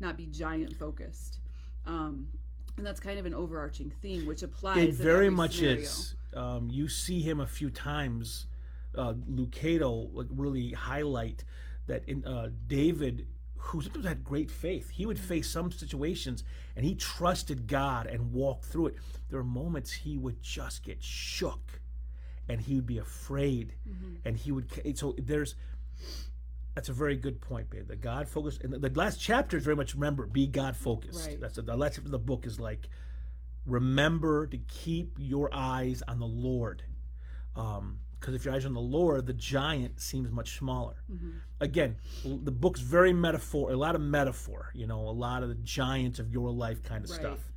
not 0.00 0.16
be 0.16 0.26
giant 0.26 0.74
focused. 0.76 1.38
Um, 1.86 2.28
and 2.76 2.86
that's 2.86 3.00
kind 3.00 3.18
of 3.18 3.26
an 3.26 3.34
overarching 3.34 3.90
theme, 4.02 4.26
which 4.26 4.42
applies. 4.42 4.78
It 4.78 4.94
very 4.94 5.30
much 5.30 5.56
scenario. 5.56 5.80
is. 5.80 6.14
Um, 6.34 6.68
you 6.70 6.88
see 6.88 7.22
him 7.22 7.40
a 7.40 7.46
few 7.46 7.70
times. 7.70 8.46
Uh, 8.94 9.12
Lucado 9.30 10.08
like 10.14 10.26
really 10.30 10.72
highlight 10.72 11.44
that 11.86 12.02
in 12.08 12.24
uh, 12.24 12.48
David, 12.66 13.26
who 13.56 13.82
sometimes 13.82 14.06
had 14.06 14.24
great 14.24 14.50
faith, 14.50 14.88
he 14.90 15.04
would 15.04 15.18
face 15.18 15.50
some 15.50 15.70
situations 15.70 16.44
and 16.76 16.84
he 16.84 16.94
trusted 16.94 17.66
God 17.66 18.06
and 18.06 18.32
walked 18.32 18.64
through 18.66 18.88
it. 18.88 18.96
There 19.28 19.38
were 19.38 19.44
moments 19.44 19.92
he 19.92 20.16
would 20.16 20.42
just 20.42 20.82
get 20.82 21.02
shook, 21.02 21.80
and 22.48 22.60
he 22.60 22.76
would 22.76 22.86
be 22.86 22.98
afraid, 22.98 23.74
and 24.24 24.36
he 24.36 24.52
would. 24.52 24.66
So 24.96 25.14
there's. 25.18 25.54
That's 26.76 26.90
a 26.90 26.92
very 26.92 27.16
good 27.16 27.40
point, 27.40 27.70
babe. 27.70 27.88
The 27.88 27.96
God 27.96 28.28
focused, 28.28 28.62
and 28.62 28.70
the, 28.72 28.78
the 28.78 28.90
last 28.90 29.18
chapter 29.18 29.56
is 29.56 29.64
very 29.64 29.76
much 29.76 29.94
remember, 29.94 30.26
be 30.26 30.46
God 30.46 30.76
focused. 30.76 31.26
Right. 31.26 31.40
That's 31.40 31.56
the, 31.56 31.62
the 31.62 31.74
last 31.76 31.94
chapter 31.94 32.06
of 32.08 32.12
the 32.12 32.18
book 32.18 32.46
is 32.46 32.60
like, 32.60 32.90
remember 33.64 34.46
to 34.46 34.58
keep 34.58 35.16
your 35.18 35.48
eyes 35.52 36.02
on 36.06 36.18
the 36.20 36.26
Lord. 36.26 36.82
Because 37.54 38.34
if 38.34 38.44
your 38.44 38.52
eyes 38.54 38.66
are 38.66 38.68
on 38.68 38.74
the 38.74 38.80
Lord, 38.80 39.26
the 39.26 39.32
giant 39.32 40.00
seems 40.00 40.30
much 40.30 40.58
smaller. 40.58 40.96
Again, 41.60 41.96
the 42.24 42.52
book's 42.52 42.80
very 42.80 43.14
metaphor, 43.14 43.70
a 43.72 43.76
lot 43.76 43.94
of 43.94 44.02
metaphor, 44.02 44.70
you 44.74 44.86
know, 44.86 45.00
a 45.00 45.10
lot 45.10 45.42
of 45.42 45.48
the 45.48 45.54
giants 45.56 46.18
of 46.18 46.30
your 46.30 46.50
life 46.50 46.82
kind 46.82 47.04
of 47.04 47.10
Right. 47.10 47.20
stuff. 47.20 47.52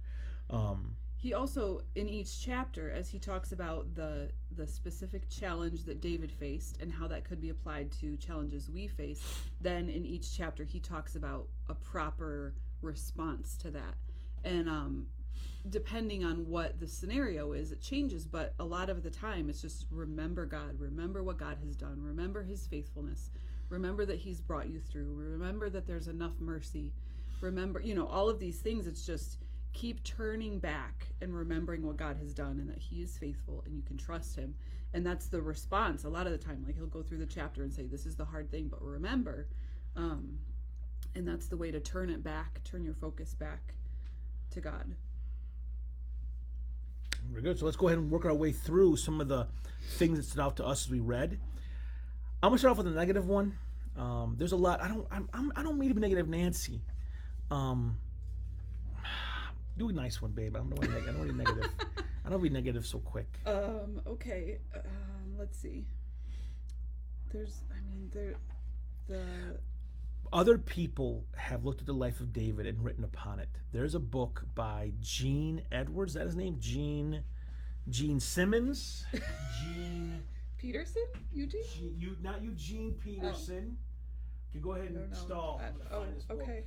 Um, 0.50 0.96
He 1.22 1.34
also, 1.34 1.82
in 1.96 2.08
each 2.08 2.42
chapter, 2.42 2.90
as 2.90 3.10
he 3.10 3.20
talks 3.20 3.52
about 3.52 3.94
the 3.94 4.32
the 4.56 4.66
specific 4.66 5.30
challenge 5.30 5.84
that 5.84 6.02
David 6.02 6.32
faced 6.32 6.82
and 6.82 6.92
how 6.92 7.08
that 7.08 7.24
could 7.24 7.42
be 7.42 7.50
applied 7.50 7.92
to 8.00 8.16
challenges 8.18 8.70
we 8.70 8.88
face, 8.88 9.22
then 9.60 9.90
in 9.90 10.06
each 10.06 10.36
chapter 10.36 10.64
he 10.64 10.80
talks 10.80 11.16
about 11.16 11.48
a 11.68 11.76
proper 11.76 12.54
response 12.82 13.58
to 13.58 13.72
that. 13.72 13.96
And 14.46 14.70
um, 14.70 15.08
depending 15.70 16.24
on 16.24 16.48
what 16.48 16.80
the 16.80 16.88
scenario 16.88 17.52
is, 17.52 17.74
it 17.74 17.82
changes. 17.82 18.26
But 18.26 18.54
a 18.60 18.66
lot 18.66 18.90
of 18.90 19.04
the 19.04 19.10
time, 19.10 19.50
it's 19.50 19.62
just 19.62 19.88
remember 19.92 20.46
God, 20.46 20.80
remember 20.80 21.22
what 21.22 21.38
God 21.38 21.58
has 21.66 21.76
done, 21.76 22.02
remember 22.02 22.44
His 22.44 22.66
faithfulness, 22.66 23.30
remember 23.68 24.06
that 24.06 24.20
He's 24.20 24.40
brought 24.40 24.70
you 24.70 24.80
through, 24.80 25.14
remember 25.16 25.70
that 25.70 25.86
there's 25.86 26.08
enough 26.08 26.40
mercy, 26.40 26.94
remember, 27.42 27.82
you 27.82 27.94
know, 27.94 28.08
all 28.08 28.30
of 28.30 28.40
these 28.40 28.60
things. 28.60 28.88
It's 28.88 29.06
just 29.06 29.38
keep 29.74 30.04
turning 30.04 30.60
back 30.60 31.08
and 31.22 31.36
remembering 31.36 31.84
what 31.86 31.98
God 31.98 32.18
has 32.18 32.34
done 32.34 32.60
and 32.60 32.70
that 32.70 32.80
He 32.80 33.02
is 33.02 33.18
faithful 33.18 33.64
and 33.66 33.76
you 33.76 33.82
can 33.84 33.98
trust 33.98 34.36
Him. 34.36 34.56
And 34.94 35.06
that's 35.06 35.28
the 35.28 35.42
response 35.42 36.04
a 36.04 36.10
lot 36.10 36.26
of 36.26 36.32
the 36.32 36.38
time. 36.38 36.64
Like 36.66 36.76
He'll 36.76 36.88
go 36.88 37.02
through 37.02 37.20
the 37.20 37.26
chapter 37.26 37.64
and 37.64 37.74
say, 37.74 37.86
This 37.86 38.06
is 38.06 38.16
the 38.16 38.26
hard 38.26 38.50
thing, 38.52 38.68
but 38.68 38.82
remember. 38.82 39.48
Um, 39.96 40.40
and 41.16 41.28
that's 41.28 41.48
the 41.48 41.58
way 41.58 41.72
to 41.72 41.80
turn 41.80 42.10
it 42.10 42.24
back, 42.24 42.64
turn 42.64 42.84
your 42.84 42.94
focus 42.94 43.34
back 43.34 43.74
to 44.52 44.62
God. 44.62 44.96
Very 47.30 47.42
good. 47.42 47.60
So 47.60 47.66
let's 47.66 47.78
go 47.78 47.88
ahead 47.88 48.00
and 48.00 48.10
work 48.10 48.26
our 48.26 48.34
way 48.34 48.52
through 48.52 48.98
some 48.98 49.22
of 49.22 49.28
the 49.28 49.48
things 49.92 50.18
that 50.18 50.24
stood 50.24 50.42
out 50.42 50.58
to 50.58 50.66
us 50.66 50.86
as 50.86 50.92
we 50.92 51.00
read. 51.00 51.40
I'm 52.42 52.50
gonna 52.50 52.60
start 52.60 52.72
off 52.72 52.78
with 52.78 52.88
a 52.88 52.92
negative 52.92 53.28
one. 53.28 53.58
Um, 53.98 54.36
there's 54.38 54.54
a 54.54 54.58
lot. 54.58 54.82
I 54.82 54.88
don't. 54.88 55.06
I'm, 55.12 55.30
I'm, 55.34 55.52
I 55.56 55.64
don't 55.64 55.78
mean 55.78 55.90
to 55.90 55.96
be 55.96 56.02
negative, 56.02 56.28
Nancy. 56.30 56.82
Um, 57.52 57.98
do 59.80 59.90
a 59.90 59.94
nice 59.94 60.22
one, 60.22 60.32
babe. 60.32 60.56
I 60.56 60.60
don't 60.60 60.70
know. 60.70 60.76
I 60.82 61.06
don't 61.06 61.18
want 61.18 61.30
to 61.30 61.34
be 61.34 61.44
negative. 61.44 61.72
I 62.26 62.30
don't 62.30 62.44
be 62.44 62.50
negative 62.50 62.86
so 62.86 63.00
quick. 63.00 63.40
Um, 63.46 64.02
okay. 64.06 64.60
Um, 64.76 65.38
let's 65.38 65.58
see. 65.58 65.86
There's, 67.32 67.62
I 67.72 67.82
mean, 67.90 68.10
there, 68.14 68.34
the, 69.08 69.24
Other 70.34 70.58
people 70.58 71.26
have 71.36 71.64
looked 71.66 71.80
at 71.80 71.88
the 71.88 71.94
life 71.94 72.20
of 72.20 72.34
David 72.34 72.68
and 72.68 72.84
written 72.84 73.04
upon 73.04 73.40
it. 73.40 73.50
There's 73.72 73.96
a 73.96 74.00
book 74.00 74.44
by 74.54 74.92
Gene 75.00 75.64
Edwards. 75.72 76.12
Is 76.12 76.16
that 76.16 76.26
his 76.26 76.36
name? 76.36 76.58
Gene. 76.60 77.24
Gene 77.90 78.20
Simmons. 78.20 79.06
Gene. 79.64 80.22
Peterson? 80.58 81.06
Eugene? 81.34 81.64
Gene, 81.74 81.96
you 81.98 82.18
not 82.22 82.44
Eugene 82.44 82.94
Peterson. 83.02 83.78
You 84.54 84.60
go 84.60 84.74
ahead 84.74 84.88
and 84.88 85.10
know. 85.10 85.18
stall. 85.18 85.62
I'm 85.64 85.74
oh, 85.90 86.02
find 86.02 86.16
this 86.16 86.24
book. 86.26 86.42
okay. 86.42 86.64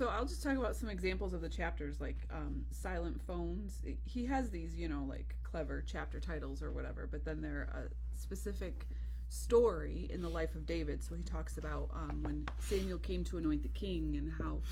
So 0.00 0.08
I'll 0.08 0.24
just 0.24 0.42
talk 0.42 0.56
about 0.56 0.76
some 0.76 0.88
examples 0.88 1.34
of 1.34 1.42
the 1.42 1.48
chapters, 1.50 2.00
like 2.00 2.16
um, 2.30 2.64
silent 2.70 3.20
phones. 3.26 3.82
He 4.06 4.24
has 4.24 4.48
these, 4.48 4.74
you 4.74 4.88
know, 4.88 5.04
like 5.06 5.34
clever 5.42 5.84
chapter 5.86 6.18
titles 6.18 6.62
or 6.62 6.72
whatever, 6.72 7.06
but 7.06 7.22
then 7.22 7.42
they're 7.42 7.68
a 7.74 8.18
specific 8.18 8.86
story 9.28 10.08
in 10.10 10.22
the 10.22 10.28
life 10.30 10.54
of 10.54 10.64
David. 10.64 11.04
So 11.04 11.16
he 11.16 11.22
talks 11.22 11.58
about 11.58 11.90
um, 11.92 12.22
when 12.22 12.48
Samuel 12.60 12.96
came 12.96 13.24
to 13.24 13.36
anoint 13.36 13.62
the 13.62 13.68
king 13.68 14.16
and 14.16 14.32
how 14.32 14.62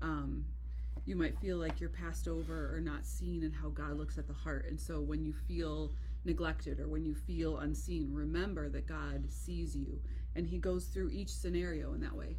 um, 0.00 0.46
you 1.04 1.16
might 1.16 1.38
feel 1.38 1.58
like 1.58 1.82
you're 1.82 1.90
passed 1.90 2.26
over 2.26 2.74
or 2.74 2.80
not 2.80 3.04
seen, 3.04 3.42
and 3.42 3.54
how 3.54 3.68
God 3.68 3.98
looks 3.98 4.16
at 4.16 4.26
the 4.26 4.32
heart. 4.32 4.64
And 4.70 4.80
so 4.80 5.02
when 5.02 5.22
you 5.22 5.34
feel 5.34 5.92
neglected 6.24 6.80
or 6.80 6.88
when 6.88 7.04
you 7.04 7.14
feel 7.14 7.58
unseen, 7.58 8.08
remember 8.10 8.70
that 8.70 8.86
God 8.86 9.30
sees 9.30 9.76
you. 9.76 10.00
And 10.34 10.46
he 10.46 10.56
goes 10.56 10.86
through 10.86 11.10
each 11.10 11.28
scenario 11.28 11.92
in 11.92 12.00
that 12.00 12.16
way. 12.16 12.38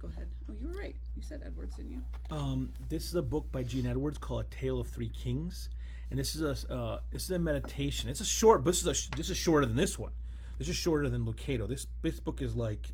Go 0.00 0.08
ahead. 0.08 0.28
Oh, 0.48 0.54
you 0.60 0.68
were 0.68 0.78
right. 0.78 0.94
You 1.16 1.22
said 1.22 1.42
Edwards, 1.44 1.74
didn't 1.76 1.90
you? 1.92 2.02
Um, 2.30 2.72
this 2.88 3.06
is 3.06 3.14
a 3.16 3.22
book 3.22 3.50
by 3.50 3.64
Gene 3.64 3.86
Edwards 3.86 4.18
called 4.18 4.44
A 4.44 4.54
Tale 4.54 4.80
of 4.80 4.88
Three 4.88 5.08
Kings, 5.08 5.70
and 6.10 6.18
this 6.18 6.36
is 6.36 6.42
a 6.42 6.72
uh, 6.72 7.00
this 7.10 7.24
is 7.24 7.30
a 7.30 7.38
meditation. 7.38 8.08
It's 8.08 8.20
a 8.20 8.24
short, 8.24 8.62
but 8.62 8.70
this 8.70 8.86
is 8.86 8.86
a 8.86 9.16
this 9.16 9.28
is 9.28 9.36
shorter 9.36 9.66
than 9.66 9.76
this 9.76 9.98
one. 9.98 10.12
This 10.58 10.68
is 10.68 10.76
shorter 10.76 11.08
than 11.08 11.24
Lucado. 11.24 11.68
This 11.68 11.86
this 12.02 12.20
book 12.20 12.42
is 12.42 12.54
like 12.54 12.86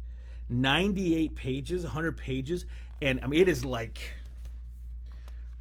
ninety 0.48 1.14
eight 1.14 1.34
pages, 1.34 1.84
hundred 1.84 2.16
pages, 2.16 2.64
and 3.02 3.20
I 3.22 3.26
mean 3.26 3.42
it 3.42 3.48
is 3.48 3.64
like 3.64 3.98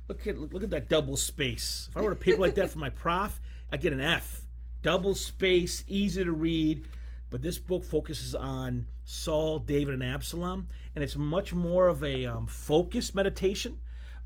look 0.08 0.26
at 0.26 0.38
look 0.38 0.64
at 0.64 0.70
that 0.70 0.88
double 0.88 1.18
space. 1.18 1.90
If 1.92 1.98
I 1.98 2.02
were 2.02 2.12
to 2.12 2.16
paper 2.16 2.40
like 2.40 2.56
that 2.56 2.70
for 2.70 2.80
my 2.80 2.90
prof, 2.90 3.40
I 3.70 3.78
get 3.78 3.92
an 3.92 4.02
F. 4.02 4.42
Double 4.82 5.16
space, 5.16 5.84
easy 5.88 6.24
to 6.24 6.32
read. 6.32 6.88
But 7.30 7.42
this 7.42 7.58
book 7.58 7.84
focuses 7.84 8.36
on 8.36 8.86
Saul, 9.06 9.60
David, 9.60 9.94
and 9.94 10.04
Absalom, 10.04 10.68
and 10.96 11.04
it's 11.04 11.16
much 11.16 11.54
more 11.54 11.88
of 11.88 12.04
a 12.04 12.26
um, 12.26 12.48
focused 12.48 13.16
meditation. 13.16 13.80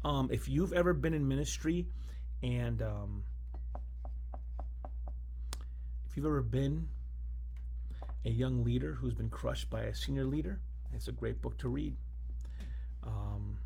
Um, 0.04 0.30
if 0.32 0.48
you've 0.48 0.74
ever 0.74 0.94
been 0.94 1.14
in 1.14 1.28
ministry, 1.28 1.88
and 2.44 2.82
um, 2.82 3.24
if 6.10 6.16
you've 6.16 6.26
ever 6.26 6.42
been 6.42 6.88
a 8.26 8.30
young 8.30 8.64
leader 8.64 8.94
who's 8.94 9.14
been 9.14 9.30
crushed 9.30 9.70
by 9.70 9.84
a 9.84 9.96
senior 9.96 10.26
leader, 10.26 10.60
it's 10.94 11.08
a 11.08 11.12
great 11.12 11.42
book 11.42 11.58
to 11.60 11.70
read. 11.70 11.96
Um, 13.04 13.58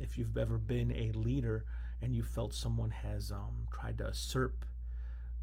if 0.00 0.16
you've 0.18 0.36
ever 0.36 0.58
been 0.58 0.92
a 0.92 1.12
leader 1.16 1.64
and 2.00 2.14
you 2.14 2.22
felt 2.22 2.54
someone 2.54 2.90
has 2.90 3.30
um, 3.30 3.66
tried 3.72 3.98
to 3.98 4.04
usurp, 4.04 4.64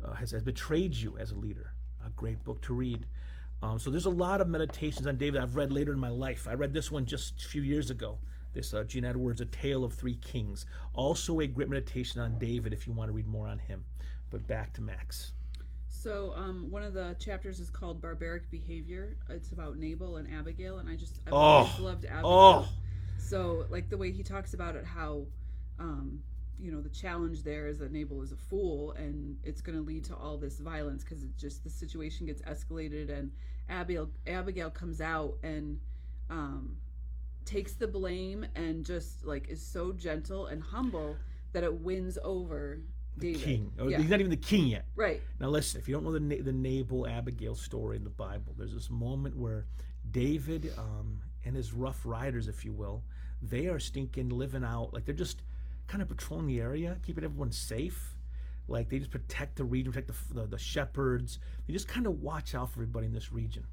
uh, 0.03 0.13
has, 0.13 0.32
has 0.32 0.44
betrayed 0.44 0.96
you 0.96 1.17
as 1.17 1.32
a 1.32 1.36
leader, 1.36 1.74
a 2.05 2.10
great 2.10 2.44
book 2.44 2.62
to 2.63 2.74
read. 2.74 3.05
Um, 3.63 3.79
so 3.79 3.89
there's 3.89 4.05
a 4.05 4.09
lot 4.09 4.41
of 4.41 4.47
meditations 4.47 5.07
on 5.07 5.17
David 5.17 5.41
I've 5.41 5.55
read 5.55 5.71
later 5.71 5.91
in 5.93 6.00
my 6.00 6.09
life. 6.09 6.47
I 6.47 6.53
read 6.53 6.74
this 6.74 6.91
one 6.91 7.05
just 7.05 7.43
a 7.43 7.47
few 7.47 7.62
years 7.62 7.89
ago. 7.89 8.17
This 8.53 8.74
uh, 8.74 8.83
Gene 8.83 9.05
Edwards, 9.05 9.41
A 9.41 9.45
Tale 9.45 9.83
of 9.83 9.93
Three 9.93 10.15
Kings. 10.15 10.65
Also 10.93 11.39
a 11.39 11.47
great 11.47 11.69
meditation 11.69 12.21
on 12.21 12.38
David 12.38 12.74
if 12.74 12.85
you 12.88 12.93
want 12.93 13.09
to 13.09 13.13
read 13.13 13.27
more 13.27 13.47
on 13.47 13.59
him. 13.59 13.83
But 14.29 14.47
back 14.47 14.74
to 14.74 14.81
Max. 14.81 15.31
So 15.88 16.33
um, 16.35 16.69
one 16.69 16.83
of 16.83 16.93
the 16.93 17.15
chapters 17.19 17.59
is 17.59 17.69
called 17.69 18.01
Barbaric 18.01 18.50
Behavior. 18.51 19.17
It's 19.29 19.51
about 19.51 19.77
Nabal 19.77 20.17
and 20.17 20.31
Abigail, 20.31 20.77
and 20.77 20.88
I 20.89 20.95
just 20.95 21.19
I've 21.25 21.33
Oh. 21.33 21.35
always 21.38 21.79
loved 21.79 22.05
Abigail. 22.05 22.29
Oh, 22.29 22.69
So 23.17 23.65
like 23.69 23.89
the 23.89 23.97
way 23.97 24.12
he 24.12 24.21
talks 24.24 24.53
about 24.53 24.75
it, 24.75 24.85
how 24.85 25.25
um, 25.79 26.19
you 26.65 26.72
know 26.72 26.81
the 26.81 26.89
challenge 26.89 27.43
there 27.43 27.67
is 27.67 27.77
that 27.77 27.91
Nabal 27.91 28.24
is 28.24 28.31
a 28.31 28.36
fool, 28.36 28.93
and 28.93 29.38
it's 29.43 29.62
going 29.62 29.77
to 29.77 29.84
lead 29.84 30.03
to 30.05 30.15
all 30.15 30.36
this 30.36 30.57
violence 30.57 31.03
because 31.03 31.24
it 31.24 31.29
just 31.38 31.63
the 31.63 31.69
situation 31.69 32.25
gets 32.25 32.41
escalated, 32.41 33.15
and 33.15 33.31
Abigail 33.69 34.10
Abigail 34.25 34.72
comes 34.72 35.00
out 35.00 35.36
and 35.43 35.79
um, 36.31 36.75
takes 37.45 37.74
the 37.74 37.88
blame 37.88 38.48
and 38.55 38.84
just 38.84 39.24
like 39.24 39.48
is 39.48 39.62
so 39.62 39.91
gentle 39.91 40.48
and 40.48 40.63
humble 40.63 41.15
that 41.53 41.63
it 41.63 41.81
wins 41.81 42.17
over 42.24 42.79
David. 43.19 43.41
king. 43.43 43.72
Oh, 43.77 43.88
Yeah. 43.88 44.00
He's 44.00 44.10
not 44.10 44.19
even 44.19 44.31
the 44.31 44.36
king 44.36 44.65
yet. 44.65 44.86
Right. 44.95 45.22
Now 45.39 45.50
listen, 45.50 45.79
if 45.79 45.88
you 45.88 45.93
don't 45.93 46.03
know 46.03 46.17
the 46.17 46.41
the 46.41 46.51
Nabal 46.51 47.05
Abigail 47.07 47.53
story 47.53 47.95
in 47.95 48.03
the 48.03 48.10
Bible, 48.10 48.55
there's 48.57 48.74
this 48.74 48.89
moment 48.89 49.38
where 49.38 49.67
David 50.10 50.74
um, 50.79 51.22
and 51.43 51.55
his 51.55 51.74
rough 51.74 52.01
riders, 52.05 52.48
if 52.48 52.65
you 52.65 52.74
will, 52.74 53.03
they 53.39 53.67
are 53.67 53.77
stinking 53.77 54.29
living 54.29 54.63
out 54.63 54.95
like 54.95 55.05
they're 55.05 55.13
just 55.13 55.43
kind 55.88 56.01
of 56.01 56.10
patrolling 56.10 56.48
the 56.48 56.60
area, 56.62 56.98
keeping 57.06 57.24
everyone 57.24 57.51
safe. 57.51 58.15
Like 58.68 58.89
they 58.89 58.98
just 59.00 59.12
protect 59.12 59.58
the 59.58 59.63
region, 59.63 59.92
protect 59.92 60.08
the, 60.08 60.42
the, 60.42 60.48
the 60.48 60.58
shepherds. 60.58 61.39
They 61.68 61.74
just 61.74 61.88
kind 61.88 62.08
of 62.08 62.22
watch 62.22 62.56
out 62.56 62.72
for 62.72 62.80
everybody 62.82 63.06
in 63.06 63.13
this 63.13 63.32
region. 63.32 63.65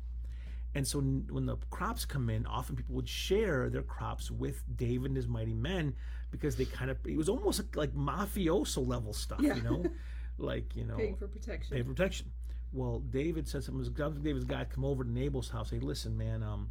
And 0.75 0.87
so 0.87 1.01
when 1.01 1.45
the 1.47 1.57
crops 1.71 2.05
come 2.07 2.31
in, 2.31 2.47
often 2.47 2.77
people 2.77 2.95
would 2.95 3.09
share 3.09 3.69
their 3.69 3.83
crops 3.83 4.31
with 4.31 4.63
David 4.77 5.07
and 5.11 5.17
his 5.17 5.29
mighty 5.29 5.53
men 5.55 5.95
because 6.31 6.57
they 6.57 6.65
kind 6.65 6.91
of 6.91 6.97
it 7.07 7.17
was 7.17 7.29
almost 7.29 7.59
like, 7.61 7.77
like 7.77 7.95
mafioso 7.95 8.87
level 8.87 9.13
stuff, 9.13 9.41
Yeah. 9.43 9.55
you 9.57 9.63
know, 9.63 9.85
like 10.39 10.75
you 10.75 10.85
know 10.85 10.97
Paying 10.97 11.17
for 11.17 11.29
protection. 11.29 11.77
pay 11.77 11.83
for 11.83 11.91
protection. 11.91 12.31
Well, 12.73 13.01
David 13.01 13.47
said 13.47 13.65
something. 13.65 13.81
Was 13.81 13.91
David's 13.91 14.45
guy 14.47 14.65
come 14.65 14.85
over 14.87 15.05
to 15.05 15.11
Nabal's 15.11 15.51
house. 15.51 15.69
Hey, 15.71 15.79
listen, 15.79 16.17
man. 16.17 16.43
Um, 16.43 16.71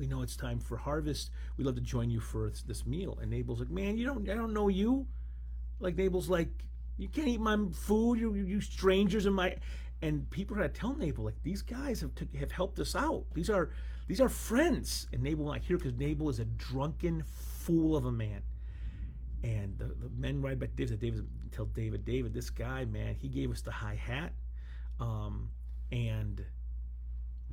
we 0.00 0.06
know 0.06 0.22
it's 0.22 0.34
time 0.34 0.58
for 0.58 0.78
harvest. 0.78 1.30
We'd 1.56 1.66
love 1.66 1.74
to 1.74 1.82
join 1.82 2.10
you 2.10 2.20
for 2.20 2.50
this, 2.66 2.86
meal. 2.86 3.18
And 3.20 3.30
Nabal's 3.30 3.60
like, 3.60 3.70
man, 3.70 3.98
you 3.98 4.06
don't, 4.06 4.28
I 4.28 4.34
don't 4.34 4.54
know 4.54 4.68
you. 4.68 5.06
Like 5.78 5.96
Nabal's 5.96 6.30
like, 6.30 6.48
you 6.96 7.06
can't 7.06 7.28
eat 7.28 7.40
my 7.40 7.58
food. 7.72 8.18
You, 8.18 8.34
you, 8.34 8.60
strangers 8.62 9.26
in 9.26 9.34
my. 9.34 9.56
And 10.02 10.28
people 10.30 10.56
are 10.56 10.60
gonna 10.60 10.70
tell 10.70 10.94
Nabal 10.94 11.24
like 11.24 11.42
these 11.42 11.60
guys 11.60 12.00
have 12.00 12.14
took, 12.14 12.34
have 12.34 12.50
helped 12.50 12.78
us 12.78 12.96
out. 12.96 13.26
These 13.34 13.50
are 13.50 13.70
these 14.08 14.20
are 14.20 14.30
friends. 14.30 15.06
And 15.12 15.22
Nabal 15.22 15.44
not 15.44 15.58
here 15.58 15.76
because 15.76 15.92
Nabal 15.94 16.30
is 16.30 16.40
a 16.40 16.46
drunken 16.46 17.22
fool 17.26 17.94
of 17.94 18.06
a 18.06 18.12
man. 18.12 18.42
And 19.44 19.78
the, 19.78 19.84
the 19.84 20.10
men 20.16 20.40
ride 20.40 20.58
back 20.58 20.70
to 20.76 20.86
David, 20.86 21.00
David 21.00 21.28
tell 21.52 21.66
David, 21.66 22.04
David, 22.04 22.32
this 22.32 22.50
guy, 22.50 22.86
man, 22.86 23.14
he 23.14 23.28
gave 23.28 23.50
us 23.50 23.60
the 23.60 23.70
high 23.70 23.94
hat. 23.94 24.32
Um, 24.98 25.50
and 25.92 26.44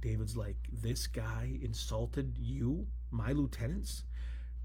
David's 0.02 0.38
like, 0.38 0.58
this 0.72 1.08
guy 1.08 1.60
insulted 1.62 2.36
you, 2.38 2.88
my 3.12 3.32
lieutenants. 3.32 4.04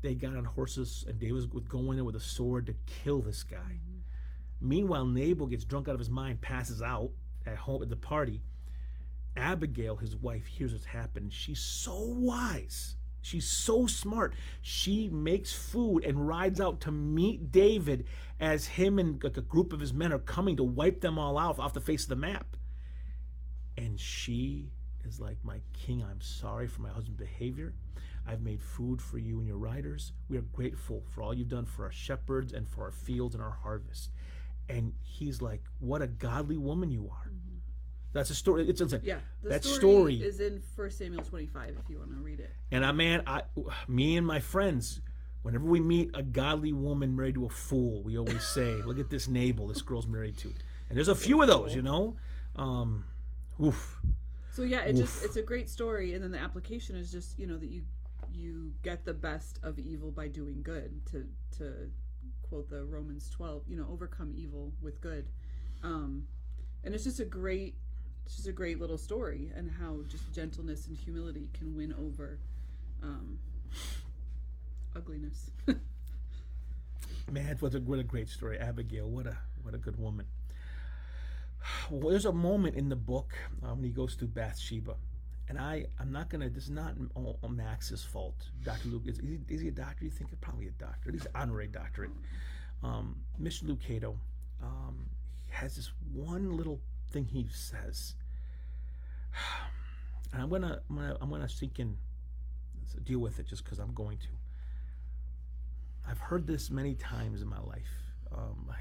They 0.03 0.15
got 0.15 0.37
on 0.37 0.45
horses, 0.45 1.05
and 1.09 1.19
David 1.19 1.53
would 1.55 1.69
go 1.69 1.91
in 1.91 1.97
there 1.97 2.05
with 2.05 2.17
a 2.17 2.21
sword 2.21 2.67
to 2.67 2.75
kill 2.87 3.21
this 3.21 3.43
guy. 3.43 3.57
Mm-hmm. 3.57 4.69
Meanwhile, 4.69 5.07
Nabal 5.07 5.47
gets 5.47 5.65
drunk 5.65 5.89
out 5.89 5.95
of 5.95 6.01
his 6.01 6.11
mind, 6.11 6.41
passes 6.41 6.83
out 6.83 7.11
at 7.47 7.57
home 7.57 7.83
at 7.83 7.89
the 7.89 7.97
party. 7.97 8.43
Abigail, 9.37 9.97
his 9.97 10.17
wife, 10.17 10.47
hears 10.47 10.73
what's 10.73 10.85
happened. 10.85 11.33
She's 11.33 11.61
so 11.61 11.97
wise. 11.99 12.97
She's 13.23 13.47
so 13.47 13.87
smart. 13.87 14.35
She 14.61 15.09
makes 15.09 15.53
food 15.53 16.05
and 16.05 16.27
rides 16.27 16.61
out 16.61 16.81
to 16.83 16.91
meet 16.91 17.53
David 17.53 18.07
as 18.41 18.67
him 18.67 18.99
and 18.99 19.23
like 19.23 19.37
a 19.37 19.43
group 19.43 19.73
of 19.73 19.81
his 19.81 19.93
men 19.93 20.13
are 20.13 20.19
coming 20.19 20.57
to 20.57 20.65
wipe 20.65 21.01
them 21.01 21.19
all 21.19 21.39
out 21.39 21.59
off 21.59 21.73
the 21.73 21.81
face 21.81 22.03
of 22.03 22.09
the 22.09 22.17
map. 22.17 22.57
And 23.77 23.99
she 23.99 24.71
is 25.07 25.21
like, 25.21 25.37
My 25.43 25.61
king, 25.73 26.03
I'm 26.03 26.21
sorry 26.21 26.67
for 26.67 26.83
my 26.83 26.91
husband's 26.91 27.19
behavior. 27.19 27.75
I've 28.27 28.41
made 28.41 28.61
food 28.61 29.03
for 29.03 29.19
you 29.19 29.39
and 29.39 29.47
your 29.49 29.57
riders. 29.57 30.13
We 30.29 30.37
are 30.37 30.43
grateful 30.43 31.03
for 31.13 31.23
all 31.23 31.35
you've 31.35 31.49
done 31.49 31.67
for 31.67 31.85
our 31.85 31.93
shepherds 31.93 32.53
and 32.53 32.69
for 32.69 32.85
our 32.85 32.93
fields 32.93 33.35
and 33.35 33.43
our 33.43 33.59
harvest. 33.63 34.11
And 34.69 34.93
he's 35.03 35.43
like, 35.43 35.63
What 35.81 36.03
a 36.03 36.07
godly 36.07 36.57
woman 36.57 36.91
you 36.91 37.11
are. 37.11 37.31
That's 38.13 38.31
a 38.31 38.35
story. 38.35 38.69
It's, 38.69 38.81
a, 38.81 39.01
Yeah, 39.03 39.19
that 39.43 39.65
story, 39.65 39.79
story 39.79 40.15
is 40.23 40.41
in 40.41 40.61
First 40.77 40.99
Samuel 40.99 41.25
25 41.25 41.77
if 41.83 41.89
you 41.89 41.99
want 41.99 42.11
to 42.11 42.17
read 42.19 42.41
it. 42.41 42.51
And 42.71 42.85
I, 42.85 42.93
man, 42.93 43.23
I, 43.27 43.43
me 43.89 44.17
and 44.19 44.27
my 44.27 44.39
friends, 44.39 45.01
whenever 45.43 45.65
we 45.65 45.81
meet 45.81 46.11
a 46.15 46.23
godly 46.23 46.75
woman 46.75 47.17
married 47.17 47.37
to 47.37 47.47
a 47.47 47.49
fool, 47.49 48.03
we 48.03 48.19
always 48.19 48.45
say, 48.45 48.75
"Look 48.87 48.99
at 48.99 49.09
this 49.09 49.29
Nabal 49.29 49.67
this 49.67 49.81
girl's 49.81 50.07
married 50.07 50.37
to." 50.39 50.49
And 50.89 50.97
there's 50.97 51.09
a 51.09 51.15
few 51.15 51.41
of 51.41 51.49
those, 51.49 51.75
you 51.75 51.81
know. 51.81 52.17
Um, 52.55 53.05
oof. 53.63 53.99
So 54.53 54.63
yeah, 54.63 54.81
it 54.81 54.97
just 54.97 55.25
it's 55.25 55.37
a 55.37 55.43
great 55.43 55.71
story, 55.71 56.13
and 56.13 56.23
then 56.23 56.31
the 56.31 56.39
application 56.39 56.95
is 56.95 57.11
just 57.11 57.39
you 57.39 57.47
know 57.47 57.57
that 57.57 57.71
you 57.71 57.83
you 58.31 58.73
get 58.83 59.05
the 59.05 59.15
best 59.15 59.59
of 59.63 59.79
evil 59.79 60.11
by 60.11 60.29
doing 60.29 60.63
good. 60.63 61.01
To 61.13 61.27
to 61.59 61.91
quote 62.43 62.69
the 62.69 62.85
Romans 62.85 63.31
12, 63.31 63.63
you 63.67 63.77
know, 63.77 63.87
overcome 63.91 64.35
evil 64.37 64.75
with 64.83 65.01
good. 65.01 65.27
Um, 65.83 66.25
and 66.85 66.95
it's 66.95 67.05
just 67.05 67.19
a 67.19 67.25
great 67.25 67.77
it's 68.27 68.37
just 68.37 68.47
a 68.47 68.53
great 68.53 68.79
little 68.79 68.99
story 68.99 69.51
and 69.57 69.71
how 69.71 70.01
just 70.09 70.31
gentleness 70.33 70.87
and 70.87 70.97
humility 70.97 71.49
can 71.55 71.75
win 71.75 71.95
over 71.95 72.39
um, 73.03 73.39
ugliness. 74.95 75.51
Man, 77.31 77.57
what 77.61 77.75
a 77.75 77.79
what 77.81 77.99
a 77.99 78.05
great 78.05 78.29
story, 78.29 78.59
Abigail. 78.59 79.09
What 79.09 79.27
a 79.27 79.39
what 79.63 79.75
a 79.75 79.79
good 79.79 79.99
woman. 79.99 80.27
Well, 81.91 82.11
there's 82.11 82.27
a 82.27 82.33
moment 82.33 82.77
in 82.77 82.89
the 82.89 82.97
book 82.97 83.33
um, 83.63 83.77
when 83.79 83.85
he 83.85 83.91
goes 83.91 84.17
to 84.17 84.25
Bathsheba, 84.27 84.97
and 85.49 85.59
I 85.59 85.87
I'm 86.01 86.13
not 86.13 86.29
gonna. 86.29 86.49
This 86.49 86.65
is 86.65 86.71
not 86.71 86.95
Max's 87.49 88.05
fault. 88.05 88.49
Doctor 88.65 88.89
Luke 88.89 89.03
is, 89.07 89.19
is, 89.19 89.29
he, 89.29 89.55
is 89.55 89.61
he 89.61 89.69
a 89.69 89.73
doctor? 89.73 90.05
You 90.05 90.11
think 90.11 90.31
probably 90.41 90.69
a 90.69 90.73
doctor? 90.73 91.13
He's 91.13 91.27
an 91.27 91.33
honorary 91.35 91.69
doctorate. 91.69 92.11
Um, 92.83 93.17
Mr. 93.41 93.65
Lucado 93.65 94.17
um, 94.63 95.07
has 95.51 95.77
this 95.77 95.93
one 96.13 96.57
little 96.57 96.81
thing 97.11 97.27
he 97.27 97.47
says, 97.53 98.15
and 100.33 100.43
I'm 100.43 100.49
gonna 100.49 100.81
I'm 100.91 100.97
gonna 100.97 101.17
I'm 101.21 101.31
gonna 101.31 101.49
seek 101.49 101.79
in 101.79 101.97
deal 103.05 103.19
with 103.19 103.39
it 103.39 103.47
just 103.47 103.65
because 103.65 103.79
I'm 103.79 103.93
going 103.95 104.19
to. 104.19 104.29
I've 106.09 106.19
heard 106.19 106.47
this 106.47 106.71
many 106.71 106.95
times 106.95 107.43
in 107.43 107.49
my 107.49 107.61
life. 107.61 107.91
Um, 108.33 108.73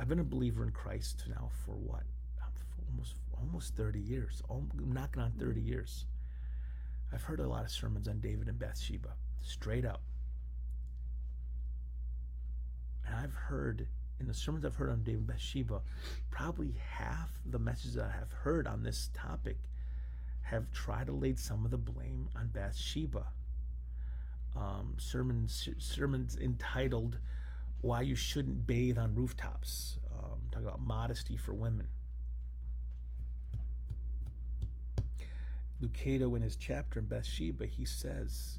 I've 0.00 0.08
been 0.08 0.18
a 0.18 0.24
believer 0.24 0.62
in 0.62 0.70
Christ 0.70 1.24
now 1.28 1.50
for 1.66 1.72
what? 1.72 2.04
Um, 2.42 2.52
for 2.54 2.82
almost 2.90 3.16
almost 3.38 3.76
30 3.76 4.00
years. 4.00 4.42
Al- 4.50 4.64
knocking 4.74 5.20
on 5.22 5.32
30 5.32 5.60
years. 5.60 6.06
I've 7.12 7.22
heard 7.22 7.38
a 7.38 7.46
lot 7.46 7.64
of 7.64 7.70
sermons 7.70 8.08
on 8.08 8.20
David 8.20 8.48
and 8.48 8.58
Bathsheba, 8.58 9.10
straight 9.42 9.84
up. 9.84 10.00
And 13.06 13.14
I've 13.14 13.34
heard 13.34 13.88
in 14.20 14.26
the 14.26 14.34
sermons 14.34 14.64
I've 14.64 14.76
heard 14.76 14.90
on 14.90 15.02
David 15.02 15.18
and 15.20 15.26
Bathsheba, 15.26 15.82
probably 16.30 16.76
half 16.92 17.30
the 17.44 17.58
messages 17.58 17.98
I 17.98 18.10
have 18.10 18.32
heard 18.32 18.66
on 18.66 18.82
this 18.82 19.10
topic 19.12 19.58
have 20.42 20.70
tried 20.72 21.08
to 21.08 21.12
lay 21.12 21.34
some 21.34 21.64
of 21.64 21.70
the 21.70 21.78
blame 21.78 22.28
on 22.36 22.48
Bathsheba 22.48 23.26
um, 24.56 24.94
sermons 24.98 25.68
sermons 25.78 26.36
entitled 26.40 27.18
"Why 27.80 28.02
You 28.02 28.14
Shouldn't 28.14 28.66
Bathe 28.66 28.98
on 28.98 29.14
Rooftops." 29.14 29.98
Um, 30.12 30.40
talking 30.50 30.66
about 30.66 30.80
modesty 30.80 31.36
for 31.36 31.54
women. 31.54 31.88
Lucado, 35.82 36.36
in 36.36 36.42
his 36.42 36.56
chapter 36.56 36.98
in 36.98 37.06
Bathsheba, 37.06 37.66
he 37.66 37.84
says, 37.84 38.58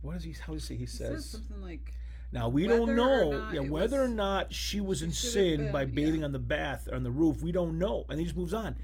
"What 0.00 0.14
does 0.14 0.24
he? 0.24 0.32
How 0.32 0.54
does 0.54 0.66
he 0.68 0.74
say? 0.74 0.78
He 0.78 0.86
says 0.86 1.24
says, 1.24 1.30
something 1.30 1.60
like 1.60 1.92
now 2.34 2.48
we 2.48 2.66
don't 2.66 2.96
know, 2.96 3.30
not 3.30 3.54
yeah, 3.54 3.60
whether 3.60 4.02
or 4.02 4.08
not 4.08 4.52
she 4.52 4.80
was 4.80 5.02
in 5.02 5.12
sin 5.12 5.58
been, 5.58 5.72
by 5.72 5.82
yeah. 5.82 5.94
bathing 5.94 6.24
on 6.24 6.32
the 6.32 6.40
bath 6.40 6.88
on 6.92 7.04
the 7.04 7.10
roof. 7.10 7.40
We 7.40 7.52
don't 7.52 7.78
know, 7.78 8.06
and 8.08 8.18
he 8.18 8.24
just 8.24 8.36
moves 8.36 8.52
on. 8.52 8.76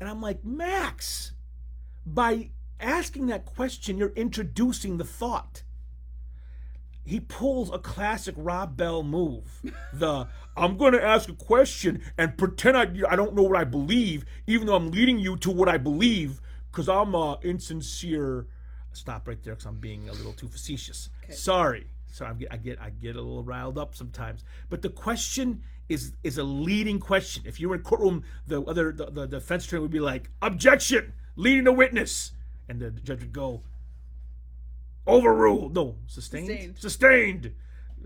And 0.00 0.08
I'm 0.08 0.22
like, 0.22 0.42
Max, 0.42 1.32
by 2.06 2.50
asking 2.80 3.26
that 3.26 3.44
question, 3.44 3.98
you're 3.98 4.14
introducing 4.16 4.96
the 4.96 5.04
thought. 5.04 5.63
He 7.04 7.20
pulls 7.20 7.70
a 7.70 7.78
classic 7.78 8.34
Rob 8.38 8.76
Bell 8.76 9.02
move. 9.02 9.62
The 9.92 10.26
I'm 10.56 10.76
going 10.76 10.92
to 10.92 11.04
ask 11.04 11.28
a 11.28 11.34
question 11.34 12.02
and 12.16 12.38
pretend 12.38 12.76
I, 12.76 12.86
I 13.10 13.16
don't 13.16 13.34
know 13.34 13.42
what 13.42 13.58
I 13.58 13.64
believe, 13.64 14.24
even 14.46 14.66
though 14.66 14.76
I'm 14.76 14.90
leading 14.90 15.18
you 15.18 15.36
to 15.38 15.50
what 15.50 15.68
I 15.68 15.78
believe, 15.78 16.40
because 16.70 16.88
I'm 16.88 17.14
uh, 17.14 17.36
insincere. 17.42 18.46
Stop 18.92 19.26
right 19.28 19.42
there, 19.42 19.54
because 19.54 19.66
I'm 19.66 19.80
being 19.80 20.08
a 20.08 20.12
little 20.12 20.32
too 20.32 20.48
facetious. 20.48 21.10
Sorry, 21.30 21.88
so 22.10 22.24
I 22.24 22.32
get 22.32 22.52
I 22.52 22.56
get 22.56 22.80
I 22.80 22.90
get 22.90 23.16
a 23.16 23.20
little 23.20 23.42
riled 23.42 23.76
up 23.76 23.94
sometimes. 23.94 24.44
But 24.70 24.82
the 24.82 24.90
question 24.90 25.62
is 25.88 26.12
is 26.22 26.38
a 26.38 26.44
leading 26.44 27.00
question. 27.00 27.42
If 27.44 27.60
you 27.60 27.68
were 27.68 27.74
in 27.74 27.82
courtroom, 27.82 28.24
the 28.46 28.62
other 28.62 28.92
the, 28.92 29.06
the 29.10 29.26
defense 29.26 29.66
attorney 29.66 29.82
would 29.82 29.90
be 29.90 30.00
like, 30.00 30.30
"Objection, 30.40 31.12
leading 31.36 31.64
the 31.64 31.72
witness," 31.72 32.32
and 32.68 32.80
the 32.80 32.92
judge 32.92 33.20
would 33.20 33.32
go, 33.32 33.62
"Overruled." 35.06 35.74
No, 35.74 35.96
sustained. 36.06 36.48
Sustained. 36.48 36.78
Sustained. 36.78 37.54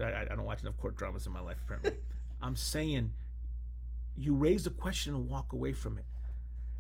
I, 0.01 0.23
I 0.23 0.35
don't 0.35 0.45
watch 0.45 0.63
enough 0.63 0.77
court 0.77 0.97
dramas 0.97 1.27
in 1.27 1.33
my 1.33 1.41
life. 1.41 1.59
Apparently, 1.65 1.93
I'm 2.43 2.57
saying 2.57 3.13
you 4.17 4.35
raise 4.35 4.65
the 4.65 4.71
question 4.71 5.15
and 5.15 5.29
walk 5.29 5.53
away 5.53 5.73
from 5.73 5.99
it. 5.99 6.05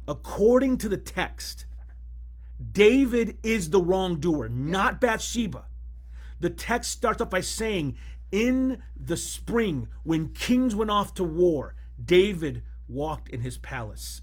According 0.06 0.78
to 0.78 0.88
the 0.88 0.96
text, 0.96 1.66
David 2.72 3.38
is 3.42 3.70
the 3.70 3.80
wrongdoer, 3.80 4.48
not 4.48 5.00
Bathsheba. 5.00 5.66
The 6.40 6.50
text 6.50 6.90
starts 6.90 7.20
off 7.20 7.30
by 7.30 7.40
saying, 7.40 7.96
In 8.32 8.82
the 8.96 9.16
spring, 9.16 9.88
when 10.02 10.28
kings 10.30 10.74
went 10.74 10.90
off 10.90 11.14
to 11.14 11.24
war, 11.24 11.74
David 12.02 12.62
walked 12.88 13.28
in 13.28 13.40
his 13.40 13.58
palace. 13.58 14.22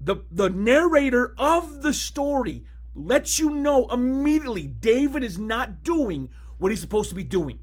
The, 0.00 0.16
the 0.30 0.48
narrator 0.48 1.34
of 1.36 1.82
the 1.82 1.92
story 1.92 2.64
lets 2.98 3.38
you 3.38 3.50
know 3.50 3.86
immediately 3.88 4.66
David 4.66 5.22
is 5.22 5.38
not 5.38 5.82
doing 5.82 6.28
what 6.58 6.70
he's 6.72 6.80
supposed 6.80 7.08
to 7.10 7.14
be 7.14 7.24
doing. 7.24 7.60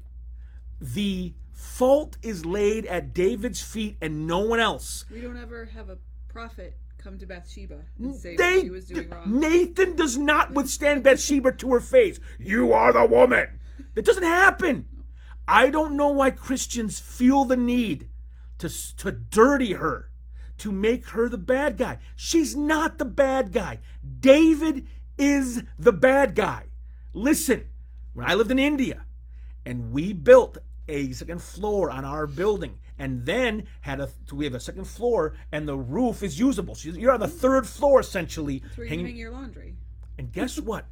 The 0.80 1.34
fault 1.52 2.16
is 2.22 2.44
laid 2.46 2.86
at 2.86 3.12
David's 3.14 3.62
feet 3.62 3.96
and 4.00 4.26
no 4.26 4.40
one 4.40 4.60
else. 4.60 5.04
we 5.10 5.20
don't 5.20 5.36
ever 5.36 5.66
have 5.66 5.88
a 5.88 5.98
prophet 6.28 6.76
come 6.98 7.18
to 7.18 7.26
Bathsheba 7.26 7.78
and 7.98 8.14
say 8.14 8.36
They- 8.36 8.56
what 8.56 8.64
she 8.64 8.70
was 8.70 8.86
doing 8.86 9.10
wrong. 9.10 9.38
Nathan 9.40 9.94
does 9.96 10.16
not 10.18 10.52
withstand 10.52 11.02
Bathsheba 11.02 11.52
to 11.52 11.72
her 11.72 11.80
face. 11.80 12.18
You 12.38 12.72
are 12.72 12.92
the 12.92 13.04
woman. 13.06 13.60
That 13.94 14.04
doesn't 14.04 14.22
happen. 14.22 14.86
I 15.48 15.70
don't 15.70 15.96
know 15.96 16.08
why 16.08 16.30
Christians 16.30 16.98
feel 16.98 17.44
the 17.44 17.56
need 17.56 18.08
to, 18.58 18.68
to 18.96 19.12
dirty 19.12 19.74
her, 19.74 20.10
to 20.58 20.72
make 20.72 21.08
her 21.10 21.28
the 21.28 21.38
bad 21.38 21.76
guy. 21.76 21.98
She's 22.16 22.56
not 22.56 22.98
the 22.98 23.04
bad 23.04 23.52
guy. 23.52 23.78
David 24.20 24.86
is 25.18 25.62
the 25.78 25.92
bad 25.92 26.34
guy. 26.34 26.64
Listen, 27.12 27.66
when 28.14 28.28
I 28.28 28.34
lived 28.34 28.50
in 28.50 28.58
India 28.58 29.04
and 29.64 29.92
we 29.92 30.12
built 30.12 30.58
a 30.88 31.12
second 31.12 31.42
floor 31.42 31.90
on 31.90 32.04
our 32.04 32.26
building 32.26 32.78
and 32.98 33.26
then 33.26 33.66
had 33.80 34.00
a 34.00 34.08
we 34.32 34.44
have 34.44 34.54
a 34.54 34.60
second 34.60 34.86
floor 34.86 35.34
and 35.52 35.66
the 35.68 35.76
roof 35.76 36.22
is 36.22 36.38
usable. 36.38 36.74
So 36.74 36.90
you're 36.90 37.12
on 37.12 37.20
the 37.20 37.28
third 37.28 37.66
floor 37.66 38.00
essentially. 38.00 38.60
That's 38.60 38.76
where 38.76 38.84
you 38.84 38.90
hanging- 38.90 39.06
hang 39.06 39.16
your 39.16 39.32
laundry. 39.32 39.76
and 40.18 40.32
guess 40.32 40.58
what? 40.70 40.86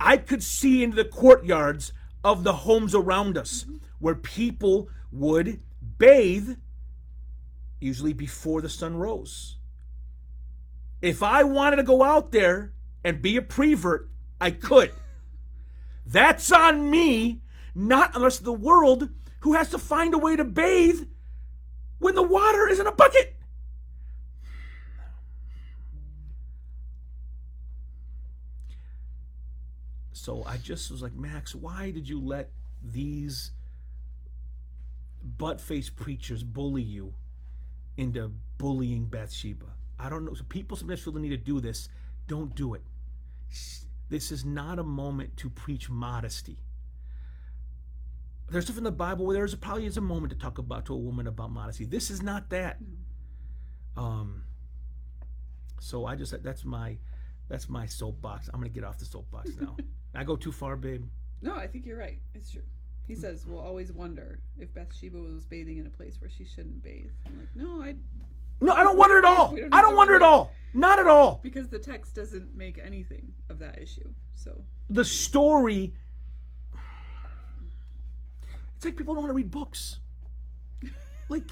I 0.00 0.16
could 0.16 0.42
see 0.42 0.82
into 0.82 0.96
the 0.96 1.04
courtyards 1.04 1.92
of 2.24 2.44
the 2.44 2.52
homes 2.52 2.94
around 2.94 3.36
us 3.36 3.64
mm-hmm. 3.64 3.76
where 3.98 4.14
people 4.14 4.88
would 5.10 5.60
bathe, 5.98 6.56
usually 7.80 8.12
before 8.12 8.60
the 8.60 8.68
sun 8.68 8.96
rose. 8.96 9.57
If 11.00 11.22
I 11.22 11.44
wanted 11.44 11.76
to 11.76 11.82
go 11.82 12.02
out 12.02 12.32
there 12.32 12.72
and 13.04 13.22
be 13.22 13.36
a 13.36 13.42
prevert, 13.42 14.10
I 14.40 14.50
could. 14.50 14.92
That's 16.04 16.50
on 16.50 16.90
me, 16.90 17.42
not 17.74 18.16
unless 18.16 18.38
the 18.38 18.52
world 18.52 19.08
who 19.40 19.54
has 19.54 19.70
to 19.70 19.78
find 19.78 20.14
a 20.14 20.18
way 20.18 20.36
to 20.36 20.44
bathe 20.44 21.06
when 21.98 22.14
the 22.14 22.22
water 22.22 22.68
is 22.68 22.80
in 22.80 22.86
a 22.86 22.92
bucket. 22.92 23.36
So 30.12 30.42
I 30.44 30.56
just 30.56 30.90
was 30.90 31.00
like, 31.00 31.14
Max, 31.14 31.54
why 31.54 31.90
did 31.90 32.08
you 32.08 32.20
let 32.20 32.50
these 32.82 33.52
butt 35.22 35.60
faced 35.60 35.96
preachers 35.96 36.42
bully 36.42 36.82
you 36.82 37.14
into 37.96 38.32
bullying 38.58 39.06
Bathsheba? 39.06 39.77
I 39.98 40.08
don't 40.08 40.24
know. 40.24 40.34
So 40.34 40.44
people 40.48 40.76
sometimes 40.76 41.00
feel 41.00 41.12
the 41.12 41.20
need 41.20 41.30
to 41.30 41.36
do 41.36 41.60
this. 41.60 41.88
Don't 42.26 42.54
do 42.54 42.74
it. 42.74 42.82
This 44.08 44.32
is 44.32 44.44
not 44.44 44.78
a 44.78 44.84
moment 44.84 45.36
to 45.38 45.50
preach 45.50 45.90
modesty. 45.90 46.58
There's 48.50 48.64
stuff 48.64 48.78
in 48.78 48.84
the 48.84 48.90
Bible 48.90 49.26
where 49.26 49.36
there's 49.36 49.54
probably 49.54 49.84
is 49.84 49.98
a 49.98 50.00
moment 50.00 50.32
to 50.32 50.38
talk 50.38 50.58
about 50.58 50.86
to 50.86 50.94
a 50.94 50.96
woman 50.96 51.26
about 51.26 51.50
modesty. 51.50 51.84
This 51.84 52.10
is 52.10 52.22
not 52.22 52.48
that. 52.50 52.78
Um. 53.96 54.44
So 55.80 56.06
I 56.06 56.16
just 56.16 56.42
that's 56.42 56.64
my 56.64 56.96
that's 57.48 57.68
my 57.68 57.86
soapbox. 57.86 58.48
I'm 58.48 58.60
gonna 58.60 58.70
get 58.70 58.84
off 58.84 58.98
the 58.98 59.04
soapbox 59.04 59.50
now. 59.60 59.76
I 60.14 60.24
go 60.24 60.36
too 60.36 60.52
far, 60.52 60.76
babe. 60.76 61.04
No, 61.42 61.54
I 61.54 61.66
think 61.66 61.84
you're 61.84 61.98
right. 61.98 62.18
It's 62.34 62.50
true. 62.50 62.62
He 63.06 63.14
says 63.14 63.46
we'll 63.46 63.60
always 63.60 63.92
wonder 63.92 64.40
if 64.58 64.72
Bathsheba 64.74 65.18
was 65.18 65.44
bathing 65.44 65.78
in 65.78 65.86
a 65.86 65.90
place 65.90 66.20
where 66.20 66.30
she 66.30 66.44
shouldn't 66.44 66.82
bathe. 66.82 67.10
I'm 67.26 67.38
like, 67.38 67.48
no, 67.54 67.82
I 67.82 67.94
No, 68.60 68.72
I 68.72 68.82
don't 68.82 68.96
wonder 68.98 69.18
at 69.18 69.24
all. 69.24 69.52
We 69.52 69.60
don't 69.60 69.74
I 69.74 69.80
don't 69.82 69.96
wonder 69.96 70.14
at 70.16 70.22
all. 70.22 70.52
Not 70.74 70.98
at 70.98 71.06
all. 71.06 71.40
because 71.42 71.68
the 71.68 71.78
text 71.78 72.14
doesn't 72.14 72.54
make 72.56 72.78
anything 72.82 73.32
of 73.48 73.58
that 73.60 73.80
issue. 73.80 74.08
So 74.34 74.62
The 74.90 75.04
story. 75.04 75.94
It's 78.76 78.84
like 78.84 78.96
people 78.96 79.14
don't 79.14 79.24
want 79.24 79.30
to 79.30 79.34
read 79.36 79.50
books. 79.50 79.98
Like, 81.30 81.50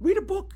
read 0.00 0.18
a 0.18 0.22
book. 0.22 0.54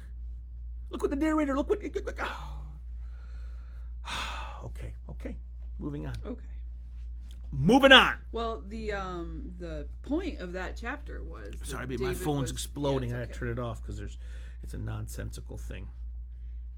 Look 0.90 1.00
what 1.02 1.10
the 1.10 1.16
narrator. 1.16 1.54
Look 1.54 1.68
what. 1.70 1.78
okay. 4.64 4.94
Okay. 5.10 5.36
Moving 5.78 6.06
on. 6.06 6.14
okay. 6.26 6.40
Moving 7.52 7.92
on. 7.92 8.14
Well, 8.32 8.62
the 8.66 8.92
um 8.92 9.52
the 9.58 9.86
point 10.02 10.40
of 10.40 10.52
that 10.54 10.76
chapter 10.76 11.22
was 11.22 11.54
Sorry. 11.62 11.86
My 11.86 11.96
David 11.96 12.16
phone's 12.16 12.42
was- 12.42 12.50
exploding. 12.52 13.10
yeah, 13.10 13.18
I 13.18 13.20
it's 13.20 13.28
had 13.28 13.34
to 13.38 13.44
okay. 13.44 13.54
turn 13.54 13.64
it 13.64 13.68
off 13.68 13.80
because 13.82 13.98
there's. 13.98 14.18
It's 14.64 14.72
a 14.72 14.78
nonsensical 14.78 15.58
thing. 15.58 15.88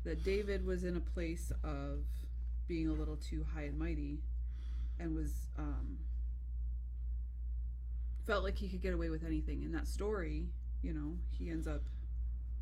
that 0.02 0.24
David 0.24 0.66
was 0.66 0.82
in 0.82 0.96
a 0.96 1.00
place 1.00 1.52
of 1.62 2.00
being 2.66 2.88
a 2.88 2.92
little 2.92 3.14
too 3.16 3.46
high 3.54 3.62
and 3.62 3.78
mighty 3.78 4.18
and 4.98 5.14
was 5.14 5.32
um 5.56 5.98
felt 8.26 8.42
like 8.42 8.56
he 8.58 8.68
could 8.68 8.82
get 8.82 8.92
away 8.92 9.08
with 9.08 9.24
anything 9.24 9.62
in 9.62 9.70
that 9.70 9.86
story 9.86 10.48
you 10.82 10.92
know 10.92 11.16
he 11.30 11.48
ends 11.48 11.68
up 11.68 11.82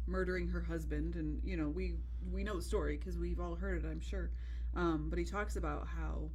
murdering 0.06 0.46
her 0.48 0.60
husband 0.60 1.14
and 1.16 1.40
you 1.42 1.56
know 1.56 1.68
we 1.70 1.94
we 2.30 2.44
know 2.44 2.56
the 2.56 2.62
story 2.62 2.98
because 2.98 3.18
we've 3.18 3.40
all 3.40 3.54
heard 3.54 3.82
it 3.82 3.88
i'm 3.88 4.00
sure 4.00 4.30
um, 4.76 5.06
but 5.08 5.18
he 5.18 5.24
talks 5.24 5.56
about 5.56 5.86
how 5.86 6.28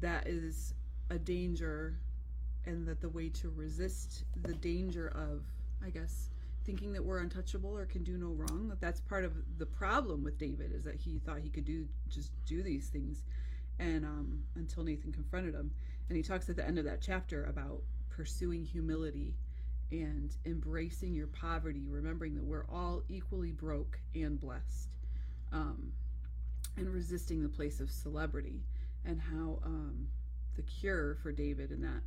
that 0.00 0.28
is 0.28 0.74
a 1.10 1.18
danger 1.18 1.98
and 2.66 2.86
that 2.86 3.00
the 3.00 3.08
way 3.08 3.28
to 3.28 3.50
resist 3.56 4.22
the 4.42 4.54
danger 4.54 5.08
of 5.16 5.42
i 5.84 5.90
guess 5.90 6.30
thinking 6.68 6.92
that 6.92 7.02
we're 7.02 7.20
untouchable 7.20 7.74
or 7.74 7.86
can 7.86 8.04
do 8.04 8.18
no 8.18 8.26
wrong 8.26 8.68
that 8.68 8.78
that's 8.78 9.00
part 9.00 9.24
of 9.24 9.32
the 9.56 9.64
problem 9.64 10.22
with 10.22 10.36
david 10.36 10.70
is 10.70 10.84
that 10.84 10.96
he 10.96 11.18
thought 11.18 11.38
he 11.38 11.48
could 11.48 11.64
do 11.64 11.86
just 12.10 12.30
do 12.44 12.62
these 12.62 12.88
things. 12.88 13.22
And 13.78 14.04
um, 14.04 14.42
until 14.54 14.84
nathan 14.84 15.10
confronted 15.10 15.54
him. 15.54 15.70
And 16.10 16.16
he 16.18 16.22
talks 16.22 16.50
at 16.50 16.56
the 16.56 16.66
end 16.66 16.78
of 16.78 16.84
that 16.84 17.00
chapter 17.00 17.46
about 17.46 17.80
pursuing 18.10 18.66
humility 18.66 19.34
and 19.90 20.36
embracing 20.44 21.14
your 21.14 21.28
poverty 21.28 21.86
remembering 21.88 22.34
that 22.34 22.44
we're 22.44 22.66
all 22.68 23.02
equally 23.08 23.52
broke 23.52 23.98
and 24.14 24.38
blessed 24.38 24.90
um, 25.52 25.90
and 26.76 26.92
resisting 26.92 27.42
the 27.42 27.48
place 27.48 27.80
of 27.80 27.90
celebrity. 27.90 28.60
And 29.06 29.18
how 29.18 29.60
um, 29.64 30.08
the 30.54 30.62
cure 30.62 31.14
for 31.22 31.32
david 31.32 31.70
in 31.70 31.80
that 31.80 32.02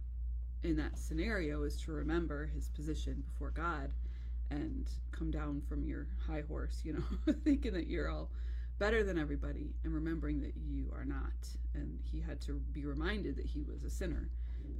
in 0.61 0.75
that 0.75 0.99
scenario 0.99 1.63
is 1.63 1.77
to 1.77 1.91
remember 1.91 2.45
his 2.45 2.69
position 2.69 3.23
before 3.25 3.49
god 3.49 3.89
and 4.51 4.89
come 5.11 5.31
down 5.31 5.61
from 5.67 5.83
your 5.83 6.07
high 6.27 6.43
horse, 6.47 6.81
you 6.83 6.93
know, 6.93 7.33
thinking 7.43 7.73
that 7.73 7.87
you're 7.87 8.09
all 8.09 8.29
better 8.79 9.03
than 9.03 9.17
everybody 9.17 9.73
and 9.83 9.93
remembering 9.93 10.41
that 10.41 10.53
you 10.57 10.91
are 10.95 11.05
not. 11.05 11.47
And 11.73 11.99
he 12.03 12.19
had 12.19 12.41
to 12.41 12.53
be 12.73 12.85
reminded 12.85 13.37
that 13.37 13.45
he 13.45 13.63
was 13.63 13.83
a 13.83 13.89
sinner 13.89 14.29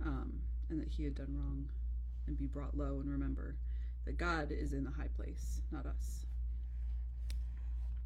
um, 0.05 0.33
and 0.69 0.81
that 0.81 0.89
he 0.89 1.03
had 1.03 1.15
done 1.15 1.35
wrong 1.37 1.69
and 2.27 2.37
be 2.37 2.47
brought 2.47 2.77
low 2.77 2.99
and 2.99 3.09
remember 3.09 3.55
that 4.05 4.17
God 4.17 4.51
is 4.51 4.73
in 4.73 4.83
the 4.83 4.91
high 4.91 5.09
place, 5.15 5.61
not 5.71 5.85
us. 5.85 6.25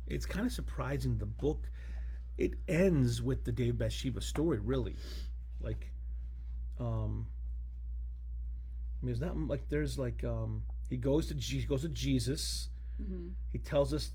it's 0.08 0.25
kind 0.25 0.45
of 0.45 0.51
surprising 0.51 1.17
the 1.17 1.25
book 1.25 1.69
it 2.38 2.54
ends 2.67 3.21
with 3.21 3.43
the 3.45 3.51
David 3.51 3.78
Bathsheba 3.80 4.21
story 4.21 4.60
really 4.60 4.95
like 5.62 5.91
um 6.80 7.28
I 9.01 9.06
mean 9.06 9.13
it's 9.13 9.21
not 9.21 9.38
like 9.38 9.67
there's 9.69 9.97
like 9.97 10.23
um 10.23 10.63
he 10.89 10.98
goes 10.98 11.28
to 11.28 11.34
Je- 11.36 11.60
he 11.62 11.65
goes 11.65 11.82
to 11.82 11.89
Jesus 11.89 12.69
Mm-hmm. 13.02 13.28
he 13.52 13.60
tells 13.60 13.93
us 13.93 14.12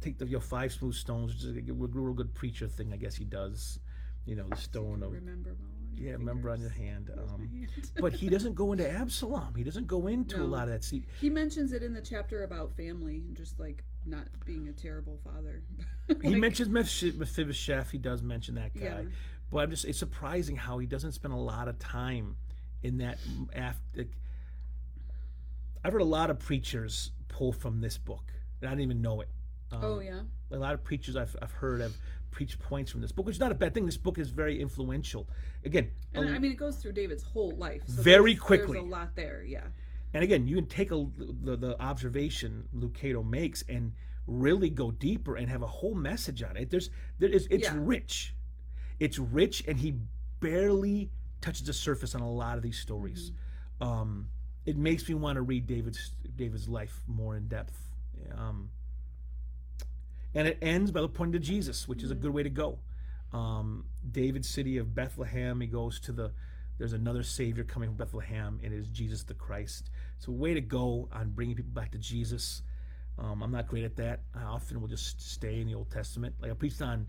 take 0.00 0.16
the 0.16 0.26
your 0.26 0.40
five 0.40 0.72
smooth 0.72 0.94
stones 0.94 1.34
which 1.34 1.44
is 1.44 1.54
a 1.54 1.72
real, 1.74 2.14
good 2.14 2.34
preacher 2.34 2.66
thing 2.66 2.90
I 2.90 2.96
guess 2.96 3.14
he 3.14 3.26
does 3.26 3.80
you 4.24 4.34
know 4.34 4.46
the 4.48 4.56
stone 4.56 5.02
of 5.02 5.12
Remember, 5.12 5.50
Mo, 5.50 5.66
on 5.66 5.94
your 5.98 6.06
yeah 6.06 6.12
remember 6.14 6.48
on 6.48 6.58
your 6.62 6.70
hand 6.70 7.10
um 7.18 7.40
hand? 7.50 7.68
but 8.00 8.14
he 8.14 8.30
doesn't 8.30 8.54
go 8.54 8.72
into 8.72 8.90
Absalom 8.90 9.54
he 9.54 9.62
doesn't 9.62 9.86
go 9.86 10.06
into 10.06 10.40
a 10.42 10.44
lot 10.44 10.68
of 10.68 10.70
that 10.70 10.84
see 10.84 11.04
he 11.20 11.28
mentions 11.28 11.74
it 11.74 11.82
in 11.82 11.92
the 11.92 12.00
chapter 12.00 12.44
about 12.44 12.72
family 12.72 13.16
and 13.26 13.36
just 13.36 13.60
like 13.60 13.84
not 14.06 14.26
being 14.46 14.68
a 14.68 14.72
terrible 14.72 15.18
father. 15.22 15.62
he 16.22 16.34
mentions 16.34 16.70
Meph- 16.70 17.14
Mephibosheth 17.14 17.90
he 17.90 17.98
does 17.98 18.22
mention 18.22 18.54
that 18.54 18.72
guy 18.74 18.84
Yeah. 18.84 19.02
But 19.50 19.58
I'm 19.64 19.70
just 19.70 19.84
it's 19.84 19.98
surprising 19.98 20.56
how 20.56 20.78
he 20.78 20.86
doesn't 20.86 21.12
spend 21.12 21.34
a 21.34 21.38
lot 21.38 21.68
of 21.68 21.78
time 21.78 22.36
in 22.82 22.96
that 22.98 23.18
after. 23.54 24.06
I've 25.88 25.92
heard 25.94 26.02
a 26.02 26.04
lot 26.04 26.28
of 26.28 26.38
preachers 26.38 27.12
pull 27.28 27.50
from 27.50 27.80
this 27.80 27.96
book, 27.96 28.30
and 28.60 28.68
I 28.68 28.72
didn't 28.72 28.82
even 28.82 29.00
know 29.00 29.22
it. 29.22 29.30
Um, 29.72 29.80
Oh 29.82 30.00
yeah. 30.00 30.20
a 30.50 30.58
lot 30.58 30.74
of 30.74 30.84
preachers 30.84 31.16
I've, 31.16 31.34
I've 31.40 31.50
heard 31.50 31.80
have 31.80 31.94
preached 32.30 32.58
points 32.58 32.90
from 32.92 33.00
this 33.00 33.10
book, 33.10 33.24
which 33.24 33.36
is 33.36 33.40
not 33.40 33.52
a 33.52 33.54
bad 33.54 33.72
thing. 33.72 33.86
This 33.86 33.96
book 33.96 34.18
is 34.18 34.28
very 34.28 34.60
influential. 34.60 35.26
Again, 35.64 35.90
And 36.12 36.28
a- 36.28 36.32
I 36.34 36.38
mean, 36.38 36.52
it 36.52 36.56
goes 36.58 36.76
through 36.76 36.92
David's 36.92 37.22
whole 37.22 37.52
life. 37.52 37.80
So 37.86 38.02
Very 38.02 38.32
there's- 38.34 38.44
quickly. 38.46 38.74
There's 38.74 38.84
a 38.84 38.90
lot 38.90 39.16
there, 39.16 39.42
yeah. 39.42 39.64
and 40.12 40.22
again, 40.22 40.46
you 40.46 40.56
can 40.56 40.66
take 40.66 40.90
a, 40.90 41.06
the, 41.16 41.56
the 41.56 41.80
observation 41.80 42.68
Lucado 42.76 43.26
makes 43.26 43.64
and 43.66 43.94
really 44.26 44.68
go 44.68 44.90
deeper 44.90 45.36
and 45.36 45.48
have 45.48 45.62
a 45.62 45.66
whole 45.66 45.94
message 45.94 46.42
on 46.42 46.58
it. 46.58 46.68
There's 46.68 46.90
there 47.18 47.30
is 47.30 47.48
it's 47.50 47.64
Yeah. 47.64 47.76
rich, 47.78 48.34
it's 49.00 49.18
rich, 49.18 49.64
and 49.66 49.78
he 49.78 49.94
barely 50.40 51.10
touches 51.40 51.64
the 51.66 51.72
surface 51.72 52.14
on 52.14 52.20
a 52.20 52.30
lot 52.30 52.58
of 52.58 52.62
these 52.62 52.78
stories. 52.78 53.32
Um, 53.80 54.28
it 54.68 54.76
makes 54.76 55.08
me 55.08 55.14
want 55.14 55.36
to 55.36 55.42
read 55.42 55.66
David's 55.66 56.10
David's 56.36 56.68
life 56.68 57.00
more 57.06 57.36
in 57.36 57.48
depth. 57.48 57.74
Um, 58.36 58.68
and 60.34 60.46
it 60.46 60.58
ends 60.60 60.90
by 60.90 61.00
pointing 61.06 61.40
to 61.40 61.46
Jesus, 61.46 61.88
which 61.88 62.02
is 62.02 62.10
a 62.10 62.14
good 62.14 62.34
way 62.34 62.42
to 62.42 62.50
go. 62.50 62.78
Um, 63.32 63.86
David's 64.12 64.46
city 64.46 64.76
of 64.76 64.94
Bethlehem. 64.94 65.62
He 65.62 65.66
goes 65.66 65.98
to 66.00 66.12
the. 66.12 66.32
There's 66.76 66.92
another 66.92 67.22
Savior 67.22 67.64
coming 67.64 67.88
from 67.88 67.96
Bethlehem, 67.96 68.60
and 68.62 68.74
it 68.74 68.76
is 68.76 68.90
Jesus 68.90 69.24
the 69.24 69.32
Christ. 69.32 69.90
So, 70.18 70.32
way 70.32 70.52
to 70.52 70.60
go 70.60 71.08
on 71.12 71.30
bringing 71.30 71.56
people 71.56 71.72
back 71.72 71.90
to 71.92 71.98
Jesus. 71.98 72.62
Um, 73.18 73.42
I'm 73.42 73.50
not 73.50 73.68
great 73.68 73.84
at 73.84 73.96
that. 73.96 74.20
I 74.34 74.42
often 74.42 74.82
will 74.82 74.86
just 74.86 75.32
stay 75.32 75.62
in 75.62 75.66
the 75.66 75.74
Old 75.74 75.90
Testament. 75.90 76.34
Like 76.42 76.50
I 76.50 76.54
preached 76.54 76.82
on, 76.82 77.06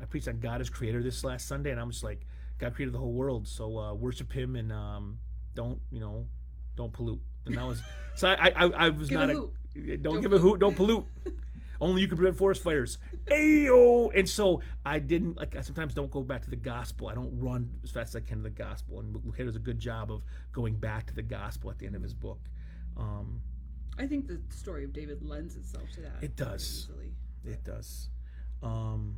I 0.00 0.06
preached 0.06 0.28
on 0.28 0.40
God 0.40 0.62
as 0.62 0.70
Creator 0.70 1.02
this 1.02 1.24
last 1.24 1.46
Sunday, 1.46 1.72
and 1.72 1.78
I'm 1.80 1.90
just 1.90 2.02
like, 2.02 2.26
God 2.58 2.74
created 2.74 2.94
the 2.94 2.98
whole 2.98 3.12
world, 3.12 3.46
so 3.46 3.78
uh, 3.78 3.92
worship 3.92 4.32
Him 4.32 4.56
and 4.56 4.72
um, 4.72 5.18
don't 5.54 5.78
you 5.90 6.00
know, 6.00 6.26
don't 6.76 6.92
pollute. 6.92 7.20
And 7.46 7.56
that 7.56 7.66
was 7.66 7.82
so 8.14 8.28
I 8.28 8.52
I, 8.54 8.64
I 8.64 8.88
was 8.90 9.08
Give 9.08 9.18
not 9.18 9.30
a 9.30 9.32
a. 9.32 9.96
Don't, 9.96 10.02
Don't 10.02 10.20
give 10.20 10.32
a 10.32 10.38
hoot. 10.38 10.60
Don't 10.60 10.76
pollute. 10.76 11.04
Only 11.80 12.02
you 12.02 12.06
can 12.06 12.16
prevent 12.16 12.36
forest 12.36 12.62
fires. 12.62 12.98
Ayo! 13.26 14.10
And 14.14 14.28
so 14.28 14.60
I 14.86 15.00
didn't 15.00 15.36
like. 15.36 15.56
I 15.56 15.62
sometimes 15.62 15.94
don't 15.94 16.10
go 16.10 16.22
back 16.22 16.42
to 16.42 16.50
the 16.50 16.56
gospel. 16.56 17.08
I 17.08 17.14
don't 17.14 17.36
run 17.40 17.70
as 17.82 17.90
fast 17.90 18.10
as 18.14 18.16
I 18.16 18.20
can 18.20 18.36
to 18.38 18.44
the 18.44 18.50
gospel. 18.50 19.00
And 19.00 19.14
Lucado 19.16 19.46
does 19.46 19.56
a 19.56 19.60
good 19.60 19.80
job 19.80 20.12
of 20.12 20.22
going 20.52 20.76
back 20.76 21.06
to 21.06 21.14
the 21.14 21.22
gospel 21.22 21.70
at 21.70 21.78
the 21.78 21.86
end 21.86 21.96
of 21.96 22.02
his 22.02 22.14
book. 22.14 22.38
Um, 22.96 23.40
I 23.98 24.06
think 24.06 24.28
the 24.28 24.40
story 24.50 24.84
of 24.84 24.92
David 24.92 25.22
lends 25.22 25.56
itself 25.56 25.90
to 25.94 26.02
that. 26.02 26.22
It 26.22 26.36
does. 26.36 26.86
easily. 26.88 27.14
It 27.44 27.64
does. 27.64 28.10
Um, 28.62 29.16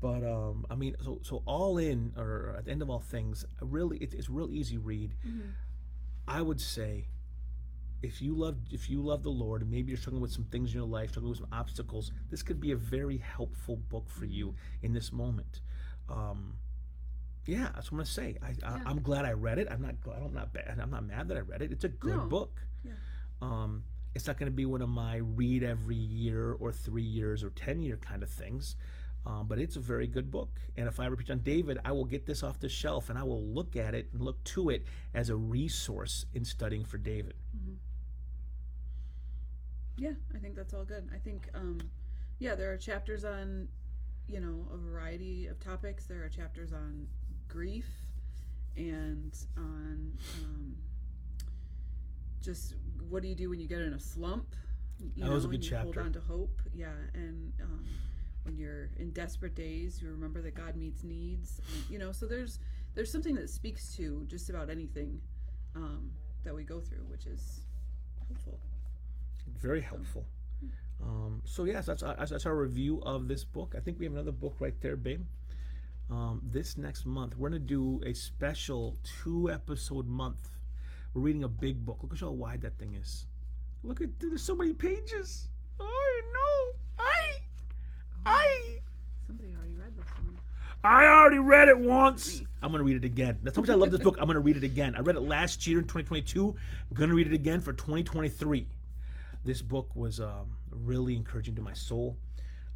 but 0.00 0.22
um, 0.22 0.66
I 0.70 0.74
mean, 0.74 0.96
so 1.02 1.18
so 1.22 1.42
all 1.46 1.78
in, 1.78 2.12
or 2.16 2.56
at 2.58 2.66
the 2.66 2.70
end 2.72 2.82
of 2.82 2.90
all 2.90 3.00
things, 3.00 3.46
really, 3.62 3.96
it, 3.98 4.12
it's 4.12 4.28
real 4.28 4.50
easy 4.50 4.76
read. 4.76 5.14
Mhm. 5.26 5.52
I 6.30 6.42
would 6.42 6.60
say, 6.60 7.06
if 8.02 8.22
you 8.22 8.34
love 8.34 8.56
if 8.70 8.88
you 8.88 9.02
love 9.02 9.22
the 9.22 9.30
Lord, 9.30 9.68
maybe 9.70 9.90
you're 9.90 9.98
struggling 9.98 10.22
with 10.22 10.32
some 10.32 10.44
things 10.44 10.70
in 10.70 10.76
your 10.78 10.86
life, 10.88 11.10
struggling 11.10 11.30
with 11.30 11.38
some 11.40 11.48
obstacles, 11.52 12.12
this 12.30 12.42
could 12.42 12.60
be 12.60 12.72
a 12.72 12.76
very 12.76 13.18
helpful 13.18 13.76
book 13.76 14.08
for 14.08 14.24
you 14.24 14.54
in 14.82 14.92
this 14.92 15.12
moment. 15.12 15.60
Um, 16.08 16.56
yeah, 17.46 17.70
that's 17.74 17.90
what 17.90 17.92
I'm 17.92 17.96
gonna 17.98 18.06
say. 18.06 18.36
I, 18.42 18.48
I 18.66 18.76
Yeah. 18.76 18.82
I'm 18.86 19.02
glad 19.02 19.24
I 19.24 19.32
read 19.32 19.58
it. 19.58 19.68
I'm 19.70 19.82
not 19.82 20.00
glad. 20.00 20.22
I'm 20.22 20.32
not 20.32 20.52
bad. 20.52 20.78
I'm 20.80 20.90
not 20.90 21.04
mad 21.06 21.28
that 21.28 21.36
I 21.36 21.40
read 21.40 21.62
it. 21.62 21.72
It's 21.72 21.84
a 21.84 21.88
good 21.88 22.16
No. 22.16 22.26
book. 22.26 22.60
Yeah. 22.84 22.92
Um, 23.42 23.84
it's 24.14 24.26
not 24.26 24.38
going 24.38 24.50
to 24.50 24.56
be 24.56 24.66
one 24.66 24.82
of 24.82 24.88
my 24.88 25.16
read 25.18 25.62
every 25.62 25.94
year 25.94 26.52
or 26.58 26.72
three 26.72 27.02
years 27.04 27.44
or 27.44 27.50
ten 27.50 27.80
year 27.80 27.96
kind 27.96 28.22
of 28.24 28.28
things, 28.30 28.74
um, 29.26 29.46
but 29.46 29.58
it's 29.58 29.76
a 29.76 29.80
very 29.80 30.06
good 30.06 30.30
book. 30.30 30.58
And 30.76 30.88
if 30.88 30.98
I 30.98 31.06
ever 31.06 31.16
preach 31.16 31.30
on 31.30 31.40
David, 31.40 31.78
I 31.84 31.92
will 31.92 32.04
get 32.04 32.26
this 32.26 32.42
off 32.42 32.58
the 32.58 32.68
shelf 32.68 33.10
and 33.10 33.18
I 33.18 33.22
will 33.22 33.42
look 33.44 33.76
at 33.76 33.94
it 33.94 34.08
and 34.12 34.22
look 34.22 34.42
to 34.44 34.70
it 34.70 34.84
as 35.14 35.28
a 35.30 35.36
resource 35.36 36.26
in 36.34 36.44
studying 36.44 36.84
for 36.84 36.98
David. 36.98 37.34
Yeah, 39.96 40.12
I 40.34 40.38
think 40.38 40.56
that's 40.56 40.72
all 40.72 40.84
good. 40.84 41.08
I 41.14 41.18
think, 41.18 41.48
um, 41.54 41.78
yeah, 42.38 42.54
there 42.54 42.72
are 42.72 42.78
chapters 42.78 43.24
on, 43.24 43.68
you 44.26 44.40
know, 44.40 44.66
a 44.72 44.76
variety 44.78 45.46
of 45.46 45.60
topics. 45.60 46.06
There 46.06 46.24
are 46.24 46.28
chapters 46.28 46.72
on 46.72 47.06
grief 47.48 47.88
and 48.76 49.36
on 49.56 50.12
um, 50.42 50.76
just 52.40 52.74
what 53.08 53.22
do 53.22 53.28
you 53.28 53.34
do 53.34 53.50
when 53.50 53.60
you 53.60 53.68
get 53.68 53.80
in 53.82 53.92
a 53.92 54.00
slump. 54.00 54.54
You 55.14 55.24
That 55.24 55.32
was 55.32 55.44
a 55.44 55.48
know, 55.48 55.52
good 55.52 55.64
you 55.66 55.76
Hold 55.76 55.98
on 55.98 56.12
to 56.12 56.20
hope. 56.20 56.62
Yeah, 56.74 56.92
and 57.14 57.52
um, 57.62 57.84
when 58.44 58.56
you're 58.56 58.90
in 58.98 59.10
desperate 59.10 59.54
days, 59.54 60.00
you 60.02 60.10
remember 60.10 60.40
that 60.42 60.54
God 60.54 60.76
meets 60.76 61.04
needs. 61.04 61.60
You 61.88 61.98
know, 61.98 62.12
so 62.12 62.26
there's 62.26 62.58
there's 62.94 63.10
something 63.10 63.34
that 63.36 63.50
speaks 63.50 63.94
to 63.96 64.24
just 64.26 64.50
about 64.50 64.70
anything 64.70 65.20
um, 65.76 66.10
that 66.44 66.54
we 66.54 66.64
go 66.64 66.80
through, 66.80 67.04
which 67.08 67.26
is 67.26 67.60
helpful. 68.26 68.58
Very 69.60 69.80
helpful. 69.80 70.24
Um, 71.02 71.40
so 71.44 71.64
yes, 71.64 71.86
that's 71.86 72.02
our, 72.02 72.14
that's 72.14 72.46
our 72.46 72.56
review 72.56 73.02
of 73.02 73.28
this 73.28 73.44
book. 73.44 73.74
I 73.76 73.80
think 73.80 73.98
we 73.98 74.04
have 74.04 74.12
another 74.12 74.32
book 74.32 74.56
right 74.58 74.78
there, 74.80 74.96
babe. 74.96 75.24
Um, 76.10 76.42
this 76.44 76.76
next 76.76 77.06
month, 77.06 77.36
we're 77.36 77.50
gonna 77.50 77.60
do 77.60 78.00
a 78.04 78.12
special 78.12 78.96
two 79.22 79.50
episode 79.50 80.06
month. 80.08 80.50
We're 81.14 81.22
reading 81.22 81.44
a 81.44 81.48
big 81.48 81.84
book. 81.84 81.98
Look 82.02 82.12
at 82.12 82.20
how 82.20 82.30
wide 82.30 82.62
that 82.62 82.78
thing 82.78 82.94
is. 82.94 83.26
Look 83.82 84.00
at 84.00 84.18
there's 84.18 84.42
so 84.42 84.54
many 84.54 84.72
pages. 84.72 85.49
I. 88.26 88.30
I 88.32 88.40
I 88.40 89.26
Somebody 89.26 89.48
already 89.54 89.74
read 89.74 89.96
this 89.96 90.06
one. 90.16 90.38
I 90.82 91.04
already 91.06 91.38
read 91.38 91.68
it 91.68 91.78
once. 91.78 92.42
I'm 92.62 92.72
gonna 92.72 92.84
read 92.84 92.96
it 92.96 93.04
again. 93.04 93.38
That's 93.42 93.56
how 93.56 93.62
much 93.62 93.70
I 93.70 93.74
love 93.74 93.90
this 93.90 94.00
book. 94.00 94.16
I'm 94.20 94.26
gonna 94.26 94.40
read 94.40 94.56
it 94.56 94.64
again. 94.64 94.94
I 94.96 95.00
read 95.00 95.16
it 95.16 95.20
last 95.20 95.66
year 95.66 95.78
in 95.78 95.84
2022. 95.84 96.48
I'm 96.90 96.96
gonna 96.96 97.14
read 97.14 97.26
it 97.26 97.32
again 97.32 97.60
for 97.60 97.72
2023. 97.72 98.66
This 99.44 99.62
book 99.62 99.94
was 99.94 100.20
um, 100.20 100.56
really 100.70 101.16
encouraging 101.16 101.54
to 101.56 101.62
my 101.62 101.72
soul. 101.72 102.16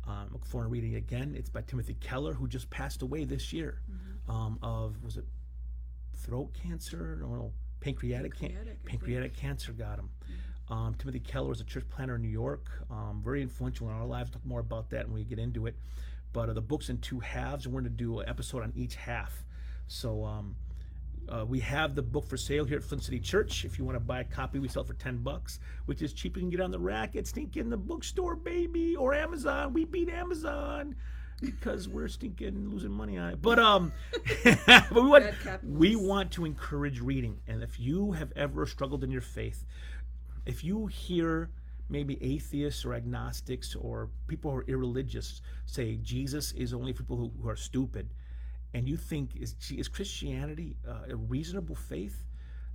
Um, 0.07 0.28
look 0.33 0.44
forward 0.44 0.66
to 0.66 0.70
reading 0.70 0.92
it 0.92 0.98
again. 0.98 1.35
It's 1.37 1.48
by 1.50 1.62
Timothy 1.62 1.94
Keller, 1.94 2.35
who 2.35 2.46
just 2.46 2.68
passed 2.70 3.02
away 3.02 3.24
this 3.24 3.52
year 3.52 3.80
um, 4.28 4.59
of 4.62 5.02
was 5.02 5.16
it 5.16 5.24
throat 6.14 6.50
cancer? 6.54 7.18
No, 7.20 7.28
no, 7.28 7.52
pancreatic 7.80 8.38
cancer. 8.38 8.54
Pancreatic, 8.54 8.78
I 8.85 8.88
Pancreatic 8.88 9.37
cancer 9.37 9.72
got 9.72 9.98
him. 9.98 10.11
Um, 10.70 10.94
Timothy 10.98 11.20
Keller 11.20 11.53
is 11.53 11.61
a 11.61 11.64
church 11.64 11.85
planter 11.90 12.16
in 12.16 12.22
New 12.22 12.29
York, 12.29 12.70
um, 12.90 13.20
very 13.22 13.42
influential 13.42 13.88
in 13.88 13.94
our 13.94 14.07
lives. 14.07 14.31
Talk 14.31 14.44
more 14.46 14.61
about 14.61 14.90
that 14.90 15.07
when 15.07 15.14
we 15.14 15.24
get 15.24 15.38
into 15.38 15.66
it. 15.66 15.74
But 16.33 16.48
uh, 16.48 16.55
the 16.55 16.62
book's 16.62 16.88
in 16.88 16.98
two 16.98 17.20
halves, 17.20 17.66
and 17.66 17.74
we're 17.74 17.83
going 17.83 17.92
to 17.92 17.96
do 17.96 18.20
an 18.20 18.29
episode 18.29 18.62
on 18.62 18.72
each 18.74 18.96
half. 18.96 19.44
So 19.87 20.24
um, 20.24 20.57
uh, 21.29 21.44
we 21.46 21.61
have 21.61 21.94
the 21.94 22.03
book 22.03 22.27
for 22.27 22.37
sale 22.37 22.64
here 22.64 22.79
at 22.79 22.85
Flint 22.85 23.05
City 23.05 23.20
Church. 23.20 23.64
If 23.64 23.79
you 23.79 23.85
want 23.85 23.96
to 23.96 24.00
buy 24.00 24.20
a 24.20 24.24
copy, 24.24 24.59
we 24.59 24.68
sell 24.68 24.83
it 24.83 24.88
for 24.88 24.94
ten 24.94 25.18
bucks, 25.18 25.61
which 25.87 26.03
is 26.03 26.12
cheap. 26.12 26.37
You 26.37 26.42
can 26.42 26.50
get 26.50 26.61
on 26.61 26.70
the 26.70 26.79
rack 26.79 27.14
at 27.14 27.27
Stinkin' 27.27 27.70
the 27.70 27.77
Bookstore, 27.77 28.37
baby, 28.37 28.96
or 28.96 29.14
Amazon. 29.14 29.72
We 29.74 29.85
beat 29.85 30.09
Amazon 30.09 30.96
because 31.40 31.88
we're 31.88 32.09
stinking 32.09 32.70
losing 32.70 32.90
money 32.90 33.18
on 33.18 33.31
it. 33.31 33.42
But 33.42 33.59
um, 33.59 33.92
but 34.44 34.92
we 34.92 35.03
want 35.03 35.27
we 35.62 35.96
want 35.96 36.33
to 36.33 36.44
encourage 36.44 37.00
reading, 37.00 37.40
and 37.46 37.62
if 37.62 37.79
you 37.79 38.12
have 38.12 38.33
ever 38.37 38.66
struggled 38.66 39.05
in 39.05 39.11
your 39.11 39.20
faith, 39.20 39.64
if 40.46 40.62
you 40.62 40.87
hear 40.87 41.50
maybe 41.88 42.22
atheists 42.22 42.85
or 42.85 42.94
agnostics 42.94 43.74
or 43.74 44.09
people 44.26 44.50
who 44.50 44.59
are 44.59 44.64
irreligious 44.66 45.42
say 45.66 45.96
Jesus 45.96 46.52
is 46.52 46.72
only 46.72 46.92
for 46.92 47.02
people 47.02 47.16
who, 47.16 47.33
who 47.42 47.48
are 47.48 47.57
stupid, 47.57 48.09
and 48.72 48.88
you 48.88 48.96
think 48.96 49.37
is 49.37 49.54
is 49.70 49.88
Christianity 49.88 50.76
uh, 50.88 51.11
a 51.12 51.16
reasonable 51.16 51.74
faith? 51.74 52.24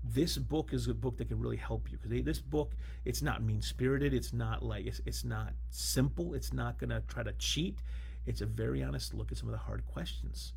This 0.01 0.37
book 0.37 0.73
is 0.73 0.87
a 0.87 0.93
book 0.93 1.17
that 1.17 1.27
can 1.27 1.39
really 1.39 1.57
help 1.57 1.91
you 1.91 1.97
because 1.97 2.23
this 2.23 2.39
book 2.39 2.71
it's 3.03 3.21
not 3.21 3.43
mean 3.43 3.61
spirited. 3.61 4.13
It's 4.13 4.31
not 4.31 4.63
like 4.63 4.85
it's 4.85 5.01
it's 5.05 5.25
not 5.25 5.53
simple. 5.69 6.33
It's 6.33 6.53
not 6.53 6.77
gonna 6.77 7.01
try 7.07 7.23
to 7.23 7.33
cheat. 7.33 7.81
It's 8.25 8.41
a 8.41 8.45
very 8.45 8.83
honest 8.83 9.13
look 9.13 9.31
at 9.31 9.37
some 9.37 9.49
of 9.49 9.53
the 9.53 9.59
hard 9.59 9.85
questions, 9.85 10.53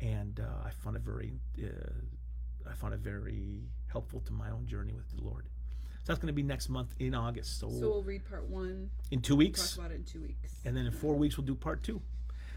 and 0.00 0.40
uh, 0.40 0.66
I 0.66 0.70
found 0.70 0.96
it 0.96 1.02
very 1.02 1.32
uh, 1.62 2.68
I 2.68 2.74
found 2.74 2.94
it 2.94 3.00
very 3.00 3.68
helpful 3.86 4.20
to 4.20 4.32
my 4.32 4.50
own 4.50 4.66
journey 4.66 4.92
with 4.92 5.08
the 5.16 5.22
Lord. 5.22 5.46
So 6.02 6.12
that's 6.12 6.18
going 6.18 6.28
to 6.28 6.32
be 6.32 6.42
next 6.42 6.68
month 6.68 6.94
in 6.98 7.14
August. 7.14 7.60
So, 7.60 7.68
So 7.68 7.80
we'll 7.90 8.02
read 8.02 8.24
part 8.28 8.48
one. 8.48 8.90
in 9.10 9.20
two 9.20 9.34
Talk 9.34 9.38
weeks, 9.38 9.74
about 9.76 9.90
it 9.90 9.96
in 9.96 10.04
two 10.04 10.22
weeks. 10.22 10.54
and 10.64 10.76
then 10.76 10.86
in 10.86 10.92
four 10.92 11.14
weeks 11.14 11.36
we'll 11.36 11.46
do 11.46 11.54
part 11.54 11.82
two. 11.82 12.00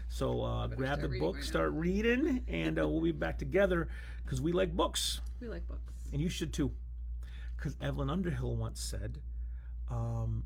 So 0.08 0.42
uh, 0.42 0.66
grab 0.68 1.00
the 1.00 1.08
reading 1.08 1.26
book, 1.26 1.34
right 1.36 1.42
now. 1.42 1.48
start 1.48 1.72
reading, 1.72 2.44
and 2.48 2.78
uh, 2.78 2.88
we'll 2.88 3.00
be 3.02 3.12
back 3.12 3.38
together 3.38 3.88
because 4.24 4.40
we 4.40 4.52
like 4.52 4.74
books, 4.74 5.20
We 5.40 5.48
like 5.48 5.66
books. 5.68 5.92
and 6.12 6.20
you 6.22 6.28
should 6.28 6.52
too. 6.52 6.70
Because 7.56 7.76
Evelyn 7.80 8.10
Underhill 8.10 8.54
once 8.56 8.80
said, 8.80 9.18
um, 9.90 10.44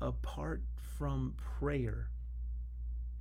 apart 0.00 0.62
from 0.98 1.34
prayer, 1.58 2.08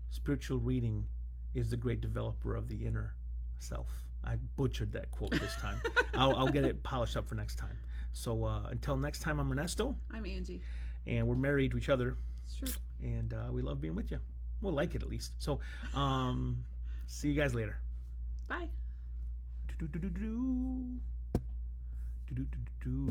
spiritual 0.10 0.58
reading 0.60 1.06
is 1.54 1.70
the 1.70 1.78
great 1.78 2.02
developer 2.02 2.56
of 2.56 2.68
the 2.68 2.86
inner 2.86 3.16
self. 3.60 3.88
I 4.24 4.36
butchered 4.58 4.92
that 4.94 5.10
quote 5.12 5.32
this 5.32 5.56
time. 5.58 5.80
I'll, 6.14 6.36
I'll 6.36 6.48
get 6.50 6.66
it 6.66 6.84
polished 6.84 7.16
up 7.18 7.28
for 7.28 7.36
next 7.36 7.56
time. 7.56 7.78
So 8.14 8.44
uh, 8.44 8.64
until 8.70 8.98
next 8.98 9.20
time, 9.20 9.40
I'm 9.40 9.52
Ernesto, 9.52 9.96
I'm 10.12 10.26
Angie. 10.26 10.62
and 11.08 11.28
we're 11.28 11.36
married 11.36 11.72
to 11.72 11.78
each 11.78 11.90
other, 11.90 12.16
It's 12.46 12.56
true. 12.56 12.70
and 13.02 13.34
uh, 13.34 13.52
we 13.52 13.62
love 13.62 13.80
being 13.82 13.96
with 13.96 14.12
you. 14.12 14.20
We'll 14.62 14.74
like 14.74 14.94
it 14.96 15.02
at 15.04 15.10
least. 15.10 15.32
So, 15.40 15.60
um, 15.96 16.66
see 17.08 17.30
you 17.30 17.40
guys 17.40 17.54
later. 17.56 17.78
Bye. 18.48 18.68
Do-do-do-do-do. 19.80 21.00
Do-do-do-do-do. 22.28 23.06